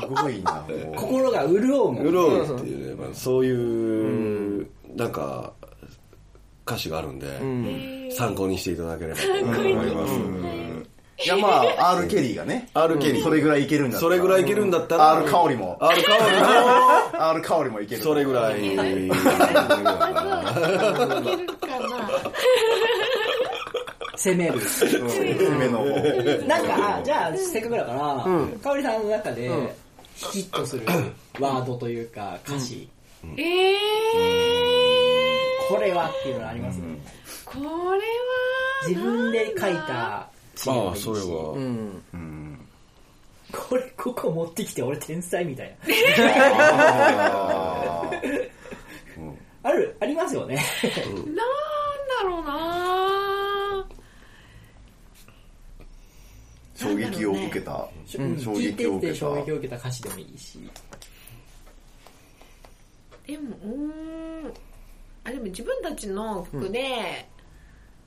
[0.00, 0.94] すごいな、もう。
[0.96, 2.04] 心が潤うもん。
[2.04, 5.52] 潤うっていうね、まあ、そういう、なんか、
[6.66, 10.46] 歌詞があるんで、参考にしていただければと思います。
[11.24, 12.68] いや、まあ、R・ ケリーがね。
[12.74, 15.78] R ケリーそれぐらいいけるんだったらそれぐらいいけるんだったら、R 香りも。
[15.80, 16.16] R 香り
[17.18, 17.98] R 香りもいける。
[18.00, 18.66] も、それぐらい。
[18.66, 19.16] いけるか
[21.80, 22.06] な
[24.16, 24.60] 攻める。
[24.60, 25.84] 攻めの方。
[26.46, 27.98] なんか、あじゃあ、せっかくだから、
[28.62, 29.50] かおりさんの中で、
[30.16, 30.86] ヒットする
[31.38, 32.88] ワードというか、歌詞、
[33.36, 33.76] えー、
[35.68, 36.80] これはっていうのあります、
[37.44, 38.02] これは
[38.88, 41.04] 自分で書いたシーあ、もいいし。
[41.04, 41.52] それは。
[41.52, 42.02] うん。
[43.52, 45.76] これ、ここ持ってきて俺天才みたいな。
[49.62, 50.56] あ る、ありますよね。
[51.04, 51.42] なんだ
[52.24, 53.05] ろうな
[56.76, 57.88] 衝撃を受けた。
[58.18, 59.12] うん衝撃を受けた。
[59.12, 60.58] て衝撃を受けた歌詞でもいいし。
[63.26, 64.52] でもうーん
[65.24, 67.28] あでも自分たちの曲で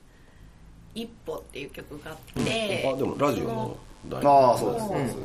[0.94, 3.76] 「一歩」っていう曲があって、あ、でも、ラジオの
[4.08, 5.24] 題ああ、そうですね。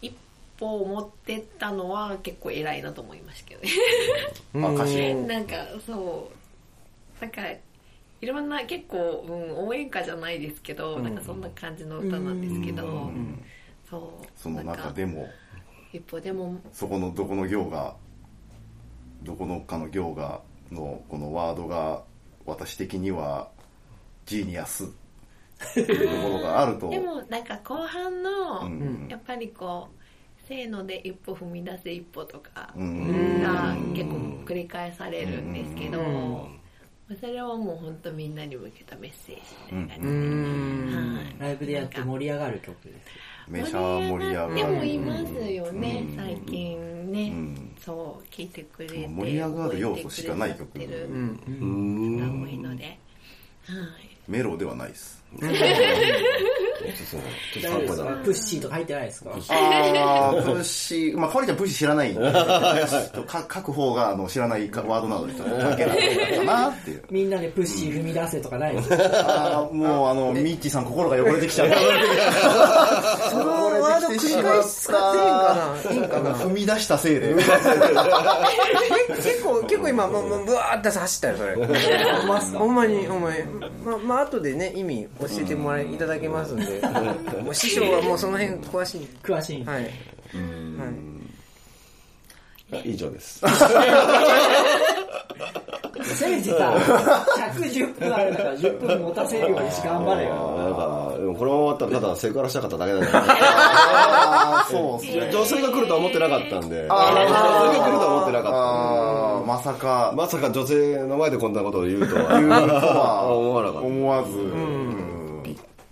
[0.00, 0.16] 一
[0.58, 5.20] 歩を持ってったのは結構偉いなと思いましたけどねあ、歌詞を。
[5.28, 5.54] なんか
[5.84, 6.30] そ
[7.20, 7.42] うなんか
[8.22, 13.10] いろんな結構、うん、応援歌じゃないですけど、なんかそんな感じの歌なんですけど、
[13.90, 14.26] そう。
[14.36, 15.28] そのなんか中でも、
[15.92, 17.96] 一歩でもそこのどこの行が、
[19.24, 22.04] どこのかの行が、のこのワードが、
[22.46, 23.50] 私的には、
[24.24, 24.84] ジーニアス。
[25.72, 29.08] っていうところがあると、でもなんか後半の、うん。
[29.10, 33.42] やっぱりこうせーので一歩踏み出せ一歩とかうん。
[33.42, 36.61] が結構繰り返されるんですけど、うん
[37.20, 39.42] それはもう本当みんなに向けたメッセージ
[39.74, 40.86] みたいなう感ん。
[40.88, 42.96] じで、はいライブでやって盛り上がる曲です。
[43.48, 44.54] めちゃ盛り上がる。
[44.54, 50.86] でもいますよね、うん最近ね、うんそう聞いてくれて盛り上がる要素しかない曲が多
[52.48, 52.98] いので、はい
[54.28, 55.22] メロではないです。
[56.82, 57.20] ちょっとそう
[57.54, 59.30] ちょっと参考になるプッシーとか入ってないですか？
[59.50, 62.22] あー、プッシー、まあ、かおりちゃんプッシー知らないか
[63.54, 65.94] 書く方があの知らないかワードなの で、ちょなかったか
[66.44, 67.02] なっていう。
[67.10, 71.76] みんなでプッシー踏み出せとかないですかあーもうあの、ミッチーさん心が汚れてきちゃった。
[73.30, 74.94] そのワード繰り返し使っ
[75.82, 77.34] ていいんかないいんかな踏み出したせいで。
[77.34, 77.50] 結
[79.44, 81.54] 構、結構今、もう、もう、ブワーって走ったよ、それ。
[82.58, 83.36] ほんまに、ほんまに。
[83.84, 86.71] まあ、まあ、後でね、意味教えてもらい、いただけますんで。
[87.44, 89.08] もう師匠はもうその辺詳しい。
[89.22, 89.90] 詳しいんではい。
[92.74, 93.42] あ以上です。
[96.02, 96.74] せめてさ、
[97.54, 100.34] 110分あるから10分持たせるようにし頑張れよ。
[100.58, 103.08] なんか、でもこのまま終わったらただセクハラしたかっただけだね。
[103.12, 105.30] あー、そうっすね。
[105.32, 106.86] 女性が来るとは思ってなかったんで。
[106.88, 112.40] あー女性が来るとは思ってなかっあー、まさかた。、まさか女性の前でこんなことを言うとは。
[112.40, 113.86] 言うとは 思わなかった。
[113.86, 114.30] 思わず。
[114.30, 114.46] びっ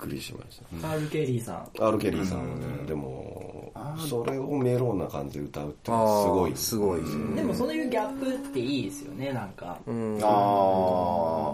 [0.01, 0.89] くりしました。
[0.89, 1.87] カール・ケリーさん。
[1.87, 3.73] アルケリーさんでも、
[4.09, 6.57] それをメローな感じで歌うっていうのはすごい。
[6.57, 7.37] すごいですよね。
[7.37, 9.67] でもそういうギャップっていいですよね、なんか。
[9.77, 9.81] あ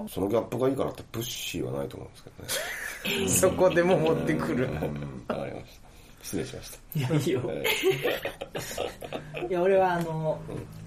[0.09, 2.31] そのギャップがいいからってプッシーはないと思うんですけ
[3.11, 3.29] どね。
[3.29, 4.65] そこでも持ってくる。
[4.73, 5.86] わかりました。
[6.27, 6.79] 失礼しました。
[6.99, 7.41] いや、いいよ。
[9.49, 10.41] いや、俺はあの、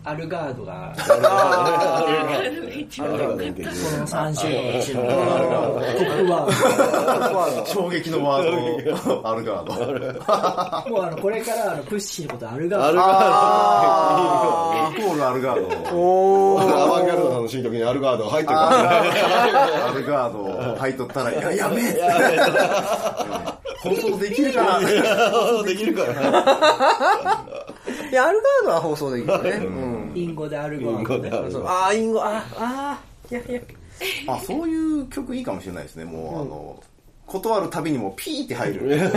[0.03, 1.29] アルガードが、この
[4.05, 5.13] 3種類のうちのトッ
[6.25, 8.51] プワーー、衝撃のワー
[9.13, 9.73] ド、アルガード。
[10.85, 10.91] ド。
[10.91, 12.99] もうあの、これからあのプッシーのことアルガード。
[13.01, 15.61] あー、イコールアルガー
[15.91, 15.97] ド。
[15.97, 16.63] おー。
[16.63, 18.59] アバンギャルドさんの新曲にアルガードが入ってる。
[18.59, 23.68] アルガード入っとったら、いや、やべえ。
[23.81, 24.79] 放送できるかな
[25.63, 26.13] できるから。
[28.11, 29.49] いや、アルガードは放送できるね。
[29.65, 30.11] うん。
[30.15, 31.51] インゴでアルガードね。
[31.51, 33.61] そうあー、インゴ、あー、あー、いやいや。
[34.27, 36.05] あ、そういう曲いいかもしれないですね。
[36.05, 36.83] もう、あの、
[37.25, 39.11] 断るたびにもうピーって入る。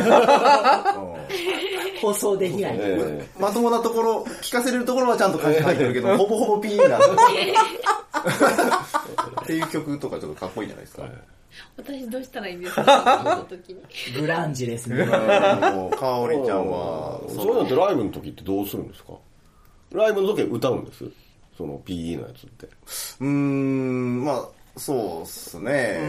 [2.00, 2.76] 放送できない。
[2.78, 7.12] えまともなところ、聞かせれるところはちゃんと書いてるけど、ほぼほぼピーなんです
[9.42, 11.04] っていう曲とかちょっとかっこいいじゃないですか。
[11.76, 13.20] 私どうしたらいいんですか？
[13.24, 13.80] その時に
[14.20, 15.04] グランジですね。
[15.04, 19.12] もう、かおりちゃんは、えそういうのってライブの時ってどうするんですか？
[19.92, 21.04] ライブの時は歌うんです？
[21.56, 22.66] その PE のやつって。
[22.66, 26.00] うーん、まあ、そうっすね。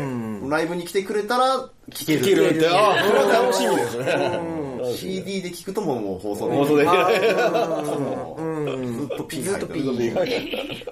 [0.47, 2.19] ライブに来てくれたら聴ける。
[2.19, 4.63] 聴けるって、ああ、それは楽しみですね。
[4.95, 6.55] CD で聴くともうもう放送で。
[6.55, 6.85] 放送で。
[8.93, 10.39] ずっと P ずっと入って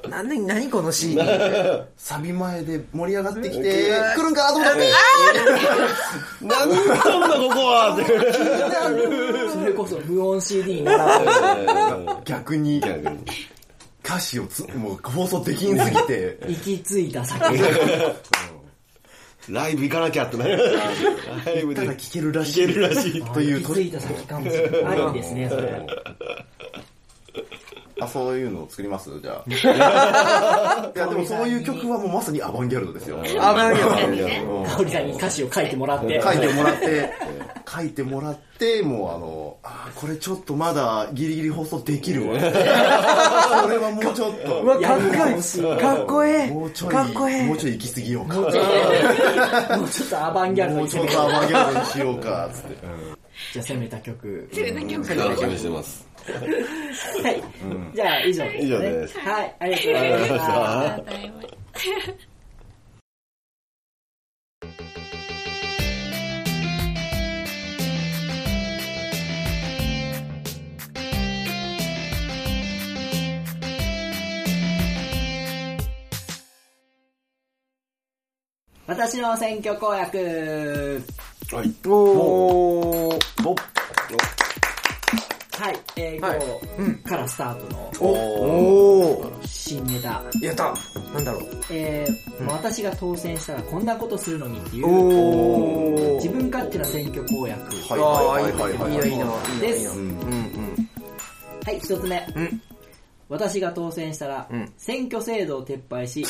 [0.04, 0.10] る。
[0.10, 1.18] 何、何この CD。
[1.96, 4.84] サビ前で盛り上がってきて、来るんかなと思ったら、
[6.42, 7.94] 何言ったんだ、ここは。
[7.94, 8.06] って。
[9.54, 12.22] それこそ無音 CD になら。
[12.26, 12.82] 逆に。
[12.82, 13.20] 逆に
[14.12, 17.68] 歌詞をつもう放送できんすぎて、 行き着いた先が
[19.50, 20.58] ライブ行かなきゃってなる。
[21.46, 22.68] ライブでただ聴けるらしい。
[22.68, 23.24] 聴けるらしい。
[23.34, 24.86] という行き着いた先かもしれない。
[24.86, 25.88] ありですね、それ。
[28.02, 29.10] あ、そういうのを作ります？
[29.22, 29.44] じゃあ。
[30.96, 33.20] いや、でもそういう曲はもうまさにアバンギャルドですよ。
[33.40, 33.96] あ、なるほど。
[34.08, 36.22] うん香織さんに歌詞を書いてもらって。
[36.22, 37.14] 書いてもらって、
[37.76, 42.40] 書いてもらって、もうあの、あーこれちょっとまだギリギリ放送できるわ。
[42.40, 42.46] そ
[43.70, 44.62] れはもうちょっと。
[44.62, 45.40] うわ、かっこい
[45.74, 45.78] い。
[45.78, 46.48] かっこええ。
[46.48, 47.44] もうちょい、かっこええ。
[47.46, 48.36] もうちょい行き過ぎようか。
[48.42, 52.78] もうちょっとアバンギャルドもうちょっに攻めとアバンギャルドにしようか、つって。
[53.54, 54.50] じゃあ攻めた曲。
[54.54, 56.08] 楽しみにしてます。
[56.32, 57.96] はい。
[57.96, 58.64] じゃあ以上です、ね。
[58.64, 60.36] 以上ですはい、ありがとうございました。
[60.36, 62.32] ありがとうございます
[78.92, 81.02] 私の選挙公約。
[81.54, 81.74] はい。
[81.88, 83.20] おー。
[83.48, 83.56] お
[85.62, 86.40] はい、えー、はい
[86.76, 89.48] 今日からスタートのおー。
[89.48, 90.24] 新ネタ。
[90.42, 90.74] やった。
[91.14, 91.44] なんだろう。
[91.70, 96.16] えーまあ私が当選したらこんなことするのにっていう。
[96.16, 97.62] 自分勝手な選挙公約。
[97.76, 99.10] はいあはいーはいはいはい。
[99.12, 99.26] いいな。
[99.60, 100.90] ですいんうん。
[101.64, 102.18] はい、一つ目。
[102.18, 102.62] ん
[103.30, 106.26] 私が当選したら、ん選挙制度を撤廃し、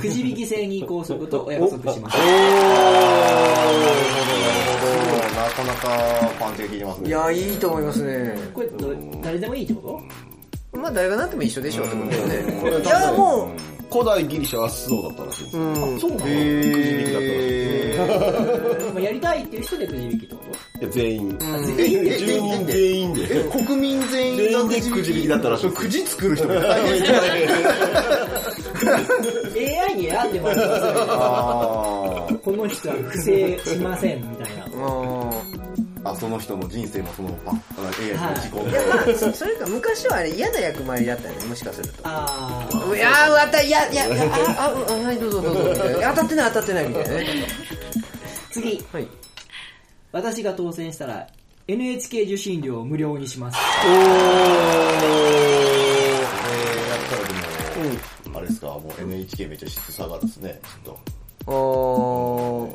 [0.00, 2.16] くじ引き制に移行することをお約束します。
[5.44, 5.88] なかなか
[6.40, 7.08] パンチが効いてますね。
[7.08, 8.34] いや、いいと思いますね。
[8.54, 10.02] これど、誰でもいいってこ
[10.72, 12.60] まあ、誰がなっても一緒でしょうってことだよね。
[12.60, 13.52] これいや、も
[13.92, 15.74] 古代ギリシャはそうだったらしいんですう、ん。
[15.74, 18.92] とそうなの、へー。
[18.94, 20.26] まあやりたいっていう人でくじ引き
[20.80, 21.38] いや、全員。
[21.38, 23.46] 住人全員で。
[23.46, 27.12] え、国民全員全員でくじ引きだったらしいくじ作る人が大変と
[29.56, 34.64] ?AI に選んでもらってくださいよあーこの人は不正しませんみたいな。
[36.06, 37.50] ああ、その人の人生もその、あ、
[38.00, 41.94] AI に打ち込んーいや、まあ、そそれか、昔はあれ嫌な役回りだったよね、もしかすると。
[42.02, 44.24] あいやー、当た、いや、いや、いや、
[44.58, 45.98] あ、あ、あはい、どうぞどうぞ、みたいな。
[45.98, 47.20] いや当たってない、当たってない、みたいなね。
[48.50, 49.06] ー次、はい。
[50.14, 51.26] 私が当選したら
[51.66, 53.58] NHK 受信料を無料にします。
[53.84, 53.92] えー、
[56.88, 57.22] やったら
[58.22, 60.96] でも、あれですか、もう NHK めっちゃ質下がるですね、ちょっ
[61.46, 61.52] あー、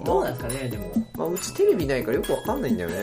[0.06, 0.92] どうまなんですかね、でも。
[0.96, 2.96] あ、まあ、うちテレビないからよくわかんないんだよね。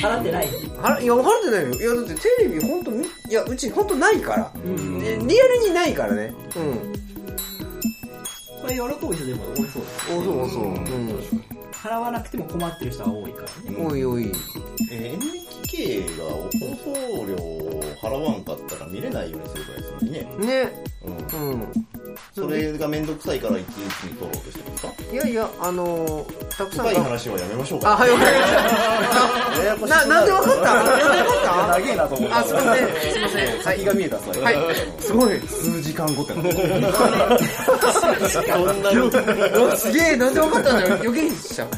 [0.00, 0.48] 払ってない？
[0.82, 1.68] あら、いや、払ってないよ。
[1.74, 4.50] いや、だってテレビほんとみ、いや、うちほんとないから。
[4.64, 6.32] ねリアルにないからね。
[6.56, 6.94] うん。
[8.62, 9.78] これ喜ぶ人でも多そうです。
[10.16, 10.64] おそうそう。
[10.64, 11.53] うん。
[11.84, 13.76] 払わなくても困ってる人は多いからね。
[13.78, 14.32] おいおい。
[14.32, 14.38] と。
[14.90, 16.56] えー、NHK が放送
[17.26, 20.20] 料を払わんかったら見れないようにすればいいですのにね。
[20.64, 20.84] ね。
[21.04, 21.16] うん。
[21.50, 21.72] うん。
[22.34, 27.02] それがめんどくさいから一日に取ろうとしてるんですかいやいや、あのー、たくさん深いが。
[27.04, 27.92] 話はやめましょうか。
[27.92, 28.58] あ、はい、わかりました。
[29.64, 30.74] ややこしいな、なんでわかった？
[30.74, 31.04] なんでわか
[31.78, 32.34] っ長えなと思って。
[32.34, 32.88] たあ、すいません。
[33.12, 33.46] すいません。
[33.46, 33.58] はい。
[33.62, 34.30] 先が見えたさ。
[34.40, 34.56] はい。
[35.00, 35.40] すごい。
[35.40, 36.40] 数時間後ってな
[39.72, 40.98] おすげえ、なんでわかったんだよ。
[41.04, 41.66] 予言者。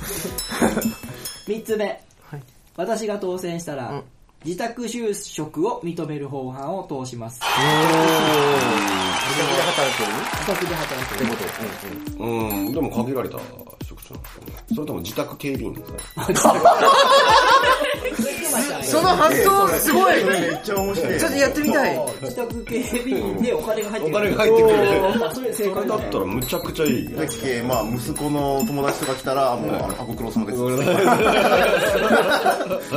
[1.47, 2.01] 三つ目。
[2.76, 4.02] 私が当選したら、
[4.44, 7.40] 自宅就職を認める法案を通します。
[7.40, 7.48] 自
[9.40, 10.12] 宅で働いてる？
[10.22, 11.34] 自宅で働くってこ
[12.18, 13.38] とうん、でも限られた
[14.03, 14.47] 職種なんですかね。
[14.74, 16.34] それとも自宅警備員ですかね。
[18.86, 21.18] その発想すごいめっちゃ面白い。
[21.18, 21.99] ちょっとやってみたい。
[22.22, 24.16] 自宅警備員でお金が入ってくる。
[24.16, 24.74] お金が入ってくる。
[25.26, 27.14] あそれだったらむちゃくちゃいい。
[27.14, 30.59] だっけ、まあ、息子の友達とか来たら、もう、あの、あご苦労様です。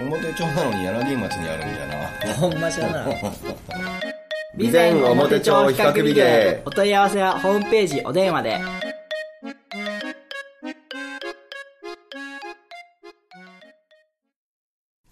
[0.00, 2.34] 表町なのに柳町にあるんじゃな。
[2.34, 3.06] ほんまじゃな。
[4.56, 8.58] 備前表帳比較美芸お問い合わせはホームページお電話で。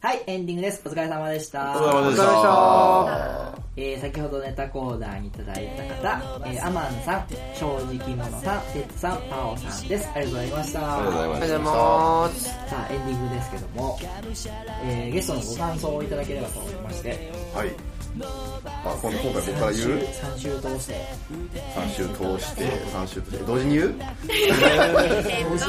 [0.00, 0.82] はい、エンディングです。
[0.86, 1.72] お疲れ様でした。
[1.72, 3.35] お疲れ様でした。
[3.78, 10.08] えー、先ほどネタコーナーにいただいた方、えー、アマンさん、正直者さん、テッツさん、パオさんです。
[10.14, 10.80] ありがとうございました。
[10.80, 11.46] ありがとうございまありがとうごした。
[11.46, 12.44] ざいます。
[12.48, 12.54] さ
[12.88, 13.98] あ、エンディングですけども、
[14.82, 17.70] えー、ゲストのご感想をいただければと思いまして、はい。
[18.22, 20.94] あ、今度今回僕から言う？3週通して、
[21.76, 23.94] ?3 週通して、3週通して、同時に言う？
[24.30, 24.48] え
[25.44, 25.66] っと、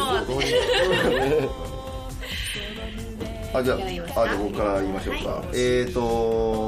[3.59, 5.43] あ、じゃあ、あ、じゃあ僕から言いましょうか。
[5.53, 6.66] えーと、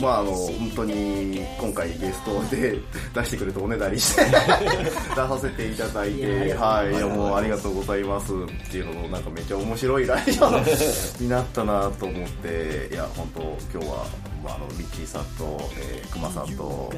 [0.00, 2.78] まああの、本当に今回ゲストで
[3.14, 8.32] 出してくれておねだりして 出させていただいて、はい、いやもうありがとうございます。
[8.32, 13.40] っていうのもなんかめっちゃ面白いラジオになったなと思って、いや、本当
[13.72, 16.92] 今日は、まああの、ミッチーさんと、えー、クマさんと、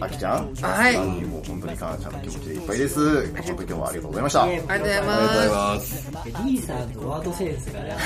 [0.00, 3.26] アキちゃん、はいにも本当に感謝の気持ちでいっぱいです。
[3.32, 4.42] 本当今日はありがとうございました。
[4.42, 6.10] ありがとうございまます。
[6.44, 7.96] リーさんのワードセンスがね、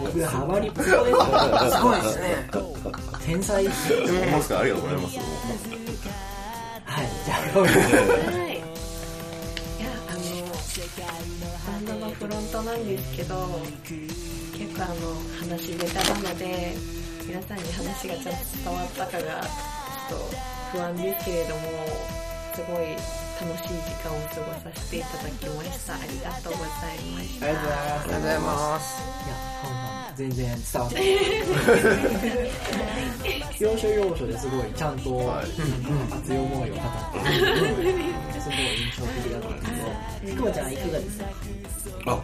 [0.00, 1.04] 僕ハマりっぽですよ。
[1.04, 1.10] す。
[1.76, 2.50] すごいですね。
[3.24, 3.98] 天才ですよ。
[4.04, 5.18] 思いますかありがとうございます。
[6.84, 7.66] はい、じゃあ、は
[8.48, 8.56] い。
[8.56, 8.60] い
[9.82, 10.22] や、あの、
[11.66, 13.48] バンドのフロントなんですけど、
[14.58, 14.94] 結構あの、
[15.40, 16.74] 話下手なので、
[17.26, 19.42] 皆さんに話がちゃんと伝わったかが、
[20.08, 20.36] ちょっと
[20.72, 21.60] 不安ですけれども、
[22.54, 22.96] すごい
[23.40, 25.94] 楽しい時間を過ごさせていただきました。
[25.94, 27.46] ありがとうございました。
[27.46, 28.02] ありがとうございます。
[28.02, 29.02] ありがとうございます。
[29.26, 29.36] いや、
[30.16, 31.06] 全然伝わってない。
[33.62, 35.46] 要所要所ですごいちゃんと、はい
[36.12, 37.34] 熱い思いを語ってる
[38.40, 39.70] すごい印象的だったんです
[40.26, 41.24] けど、くまちゃんいかがですか
[42.06, 42.18] あ、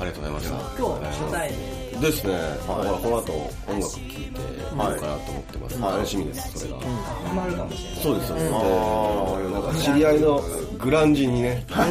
[0.00, 0.52] ありがとうございました。
[0.78, 1.89] 今日初対面。
[2.00, 2.32] ですね。
[2.32, 3.32] だからこの後
[3.68, 4.32] 音楽聴いてみよ
[4.74, 5.80] うかなと思ってます。
[5.80, 6.78] 楽しみです、それが。
[6.80, 8.02] ハマるかもしれない。
[8.02, 8.48] そうですよね。
[8.52, 10.42] あーなんか知り合いの
[10.78, 11.86] グランジにね、ハ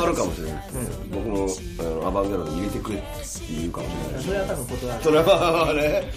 [0.00, 0.64] マるかもしれない。
[1.10, 1.46] 僕も
[1.78, 3.06] あのアバンギャルドに入れてくれって
[3.50, 4.26] 言うかもしれないし。
[4.26, 5.02] それは多分断る。
[5.04, 6.12] それはね、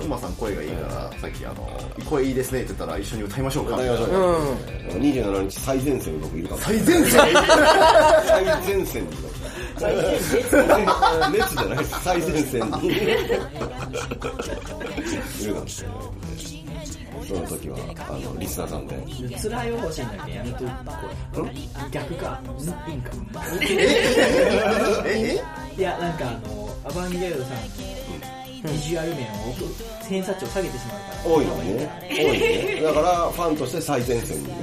[0.00, 3.76] クマさん声がいいから、さっきあの、声いいですねって言ったら一緒に歌いましょうか。
[3.76, 4.20] 歌いましょううよ。
[4.38, 4.56] ん。
[5.02, 7.20] 27日最前線に僕いるかもしれ最前線？
[8.26, 8.44] 最
[8.76, 9.08] 前線に。
[9.78, 10.22] 最前列
[11.32, 11.78] 熱じゃない。
[11.78, 12.90] です最前線にい
[15.46, 15.60] るか。
[15.60, 16.00] もしれないん。
[17.20, 17.76] でその時は
[18.08, 18.86] あのリスナーさん。
[18.86, 18.94] で
[19.38, 20.08] 辛い欲しいん。
[20.08, 20.64] だけどやめとこ
[21.42, 21.50] れ
[21.90, 22.44] 逆かん。
[22.90, 23.10] いいんか
[25.06, 25.40] え
[25.76, 27.62] いやなんかあのアバンギャルドさんの
[28.72, 29.28] ビジュアル面を
[30.08, 34.48] 偏差値を下げてしまうから多いのね多いねだからファンとして最前線に。
[34.48, 34.54] フ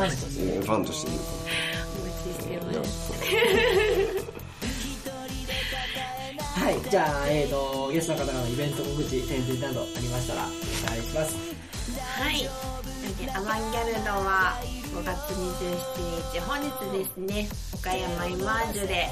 [0.00, 0.60] ァンとして。
[0.60, 1.10] ファンとして。
[1.10, 1.14] い
[2.54, 3.05] るお待ちしてます
[6.56, 10.46] はいじゃあ、えー、とゲストの方からのイベント告知宣伝などありましたらお
[10.88, 11.56] 願いします
[12.18, 12.40] はい。
[13.24, 14.58] でアバンギャルドは
[14.92, 19.06] 5月27日、本日ですね、岡山イマージュで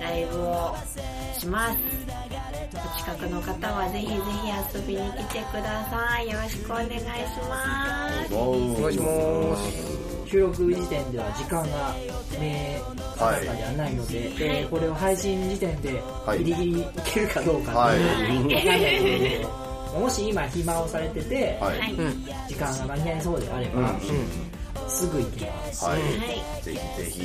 [0.00, 0.76] ライブを
[1.38, 1.78] します。
[2.74, 6.30] お近くの方はぜひぜひ遊びに来てください。
[6.30, 6.96] よろしくお願いし
[7.48, 8.34] ます。
[8.34, 11.94] お願いします収録時点では時間が
[12.40, 12.82] 明
[13.18, 16.38] 確ではないので、えーこれを配信時点ではい。
[16.38, 18.02] ギリギリいけるかどうかはい。
[18.02, 19.46] わかんないので
[19.92, 21.78] もし今暇をされてて、はい。
[21.78, 21.94] はい。
[22.48, 24.00] 時間が間に合いそうであれば、
[24.88, 26.62] すぐ行けばいはいはい。
[26.62, 27.20] ぜひぜひ。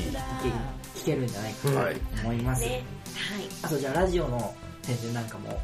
[0.94, 2.84] け聞けるんじゃないかはいと思います、ね。
[3.64, 5.48] あとじゃあラジオの宣伝なんかも。
[5.48, 5.60] はい。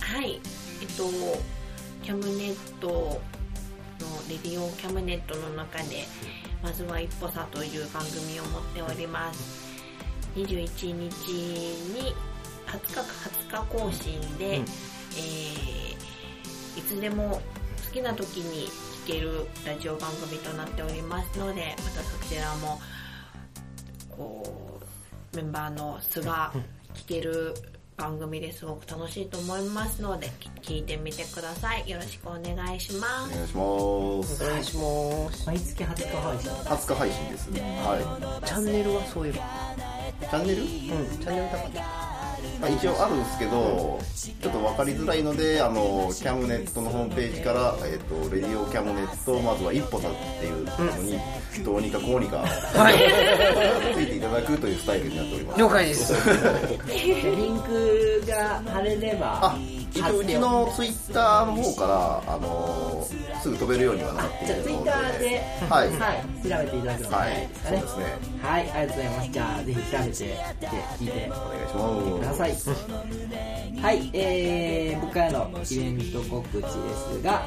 [0.00, 0.40] はい。
[0.80, 1.04] えっと、
[2.02, 3.20] キャムネットの、
[4.28, 6.04] レディオキャムネットの中で、
[6.62, 9.70] まずは一歩差という番組を持っております。
[10.36, 12.14] 21日に
[12.66, 13.00] 20日か
[13.50, 15.90] 20日更新で、えー
[16.76, 17.40] いつでも
[17.86, 18.72] 好きな時に聴
[19.06, 22.80] けるラジオ番組となっておりますのでまたそちらも
[24.08, 24.80] こ
[25.32, 26.52] うメンバーの素が
[26.94, 27.54] 聴ける
[28.00, 30.30] 番組ですごく楽しいと思いますので
[30.62, 31.90] き聞いてみてください。
[31.90, 33.30] よろしくお願いします。
[33.30, 33.60] お願いしま
[34.24, 34.42] す。
[34.42, 35.46] お願いします。
[35.46, 36.50] 毎月20日配信。
[36.50, 39.42] 20日配信ですはチャンネルはそういえばい
[40.22, 40.62] チャンネル？
[40.62, 40.68] うん。
[40.68, 42.29] チャンネルだから
[42.60, 51.18] まあ、一応あるんですけど、ちょっと分かりづらいので、あの、キャムネットのホームページから、えっ、と、レディオキャムネット、まずは一歩さっていうのに、
[51.64, 53.94] どうにかこうにか、はい。
[53.94, 55.60] ついていただくというスタイルになっております。
[55.60, 56.12] 了解です。
[56.86, 59.58] でリンクが貼れればあ、
[59.90, 63.06] 一応うちのツイッターの方から、あの
[63.42, 68.04] すぐ飛べるようにはなっていじゃあツイッるので、ターで、はいはい、調べていただくのがはいいいですかねそうですね。
[68.42, 69.30] はい、ありがとうございます。
[69.30, 70.36] じゃあ、ぜひ調べて、で
[70.98, 71.32] 聞いて
[71.74, 72.74] お願いしくだます。
[72.74, 73.80] さい。
[73.80, 77.42] はい、えー、僕からのイベント告知ですが、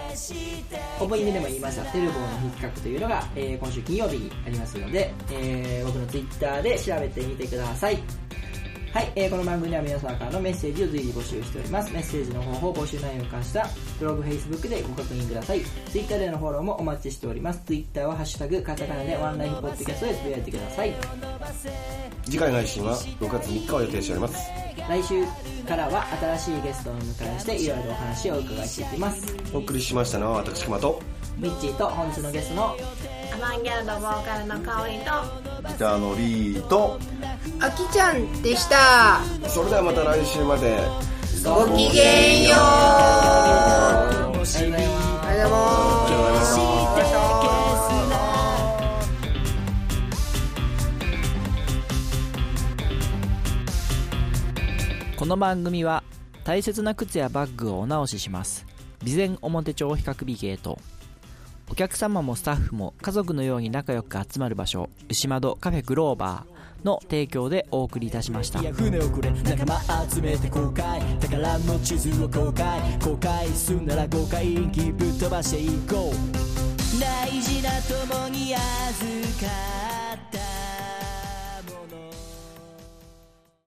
[0.99, 8.22] オープニングでも言いました、テルボーの日企画というのが、えー今週金曜日にありますので、えー僕のツイッターで調べてみてください。
[8.93, 11.91] はい、えーこの番組では皆様からのメッセージを随時募集しております。
[11.91, 13.65] メッセージの方法、募集内容に関しては、
[13.99, 15.61] ブログ、Facebook でご確認ください。
[15.91, 17.63] Twitter でのフォローもお待ちしております。
[17.65, 20.93] Twitter はハッシュタグ、カタカナでワンライフポッドキャストでつぶやいてください。
[22.25, 24.49] 次回の配信は6月3日を予定しております
[24.89, 25.25] 来週
[25.67, 26.05] からは
[26.37, 31.01] 新しいゲストをお迎えしていろいろお話をお伺いしていきますお送りしましたのは私熊と
[31.37, 32.77] ミッチーと本日のゲストの
[33.43, 35.11] アバンギャルドボーカルの香りと
[35.67, 36.97] ギターのリーと、
[37.59, 39.19] あきちゃんでした。
[39.49, 40.77] それではまた来週まで。
[41.43, 42.55] ごきげんよう。
[42.55, 45.19] ありがとうございます。
[45.27, 46.41] ありがとうございま
[55.11, 56.01] すこの番組は
[56.45, 58.65] 大切な靴やバッグをお直しします。
[59.05, 60.79] 備前表帳比較美ゲート
[61.73, 68.59] お客様もスタッフも家族のように仲良く集まる場所牛窓カフェグローバーの提供でお送りいたしました。
[68.61, 71.01] いや船をくれ仲間集めて公開。
[71.19, 76.99] 宝の地図を公開公開すんなら誤解ぶっ飛ばしていこう。
[77.01, 79.92] 大事な共に預かる。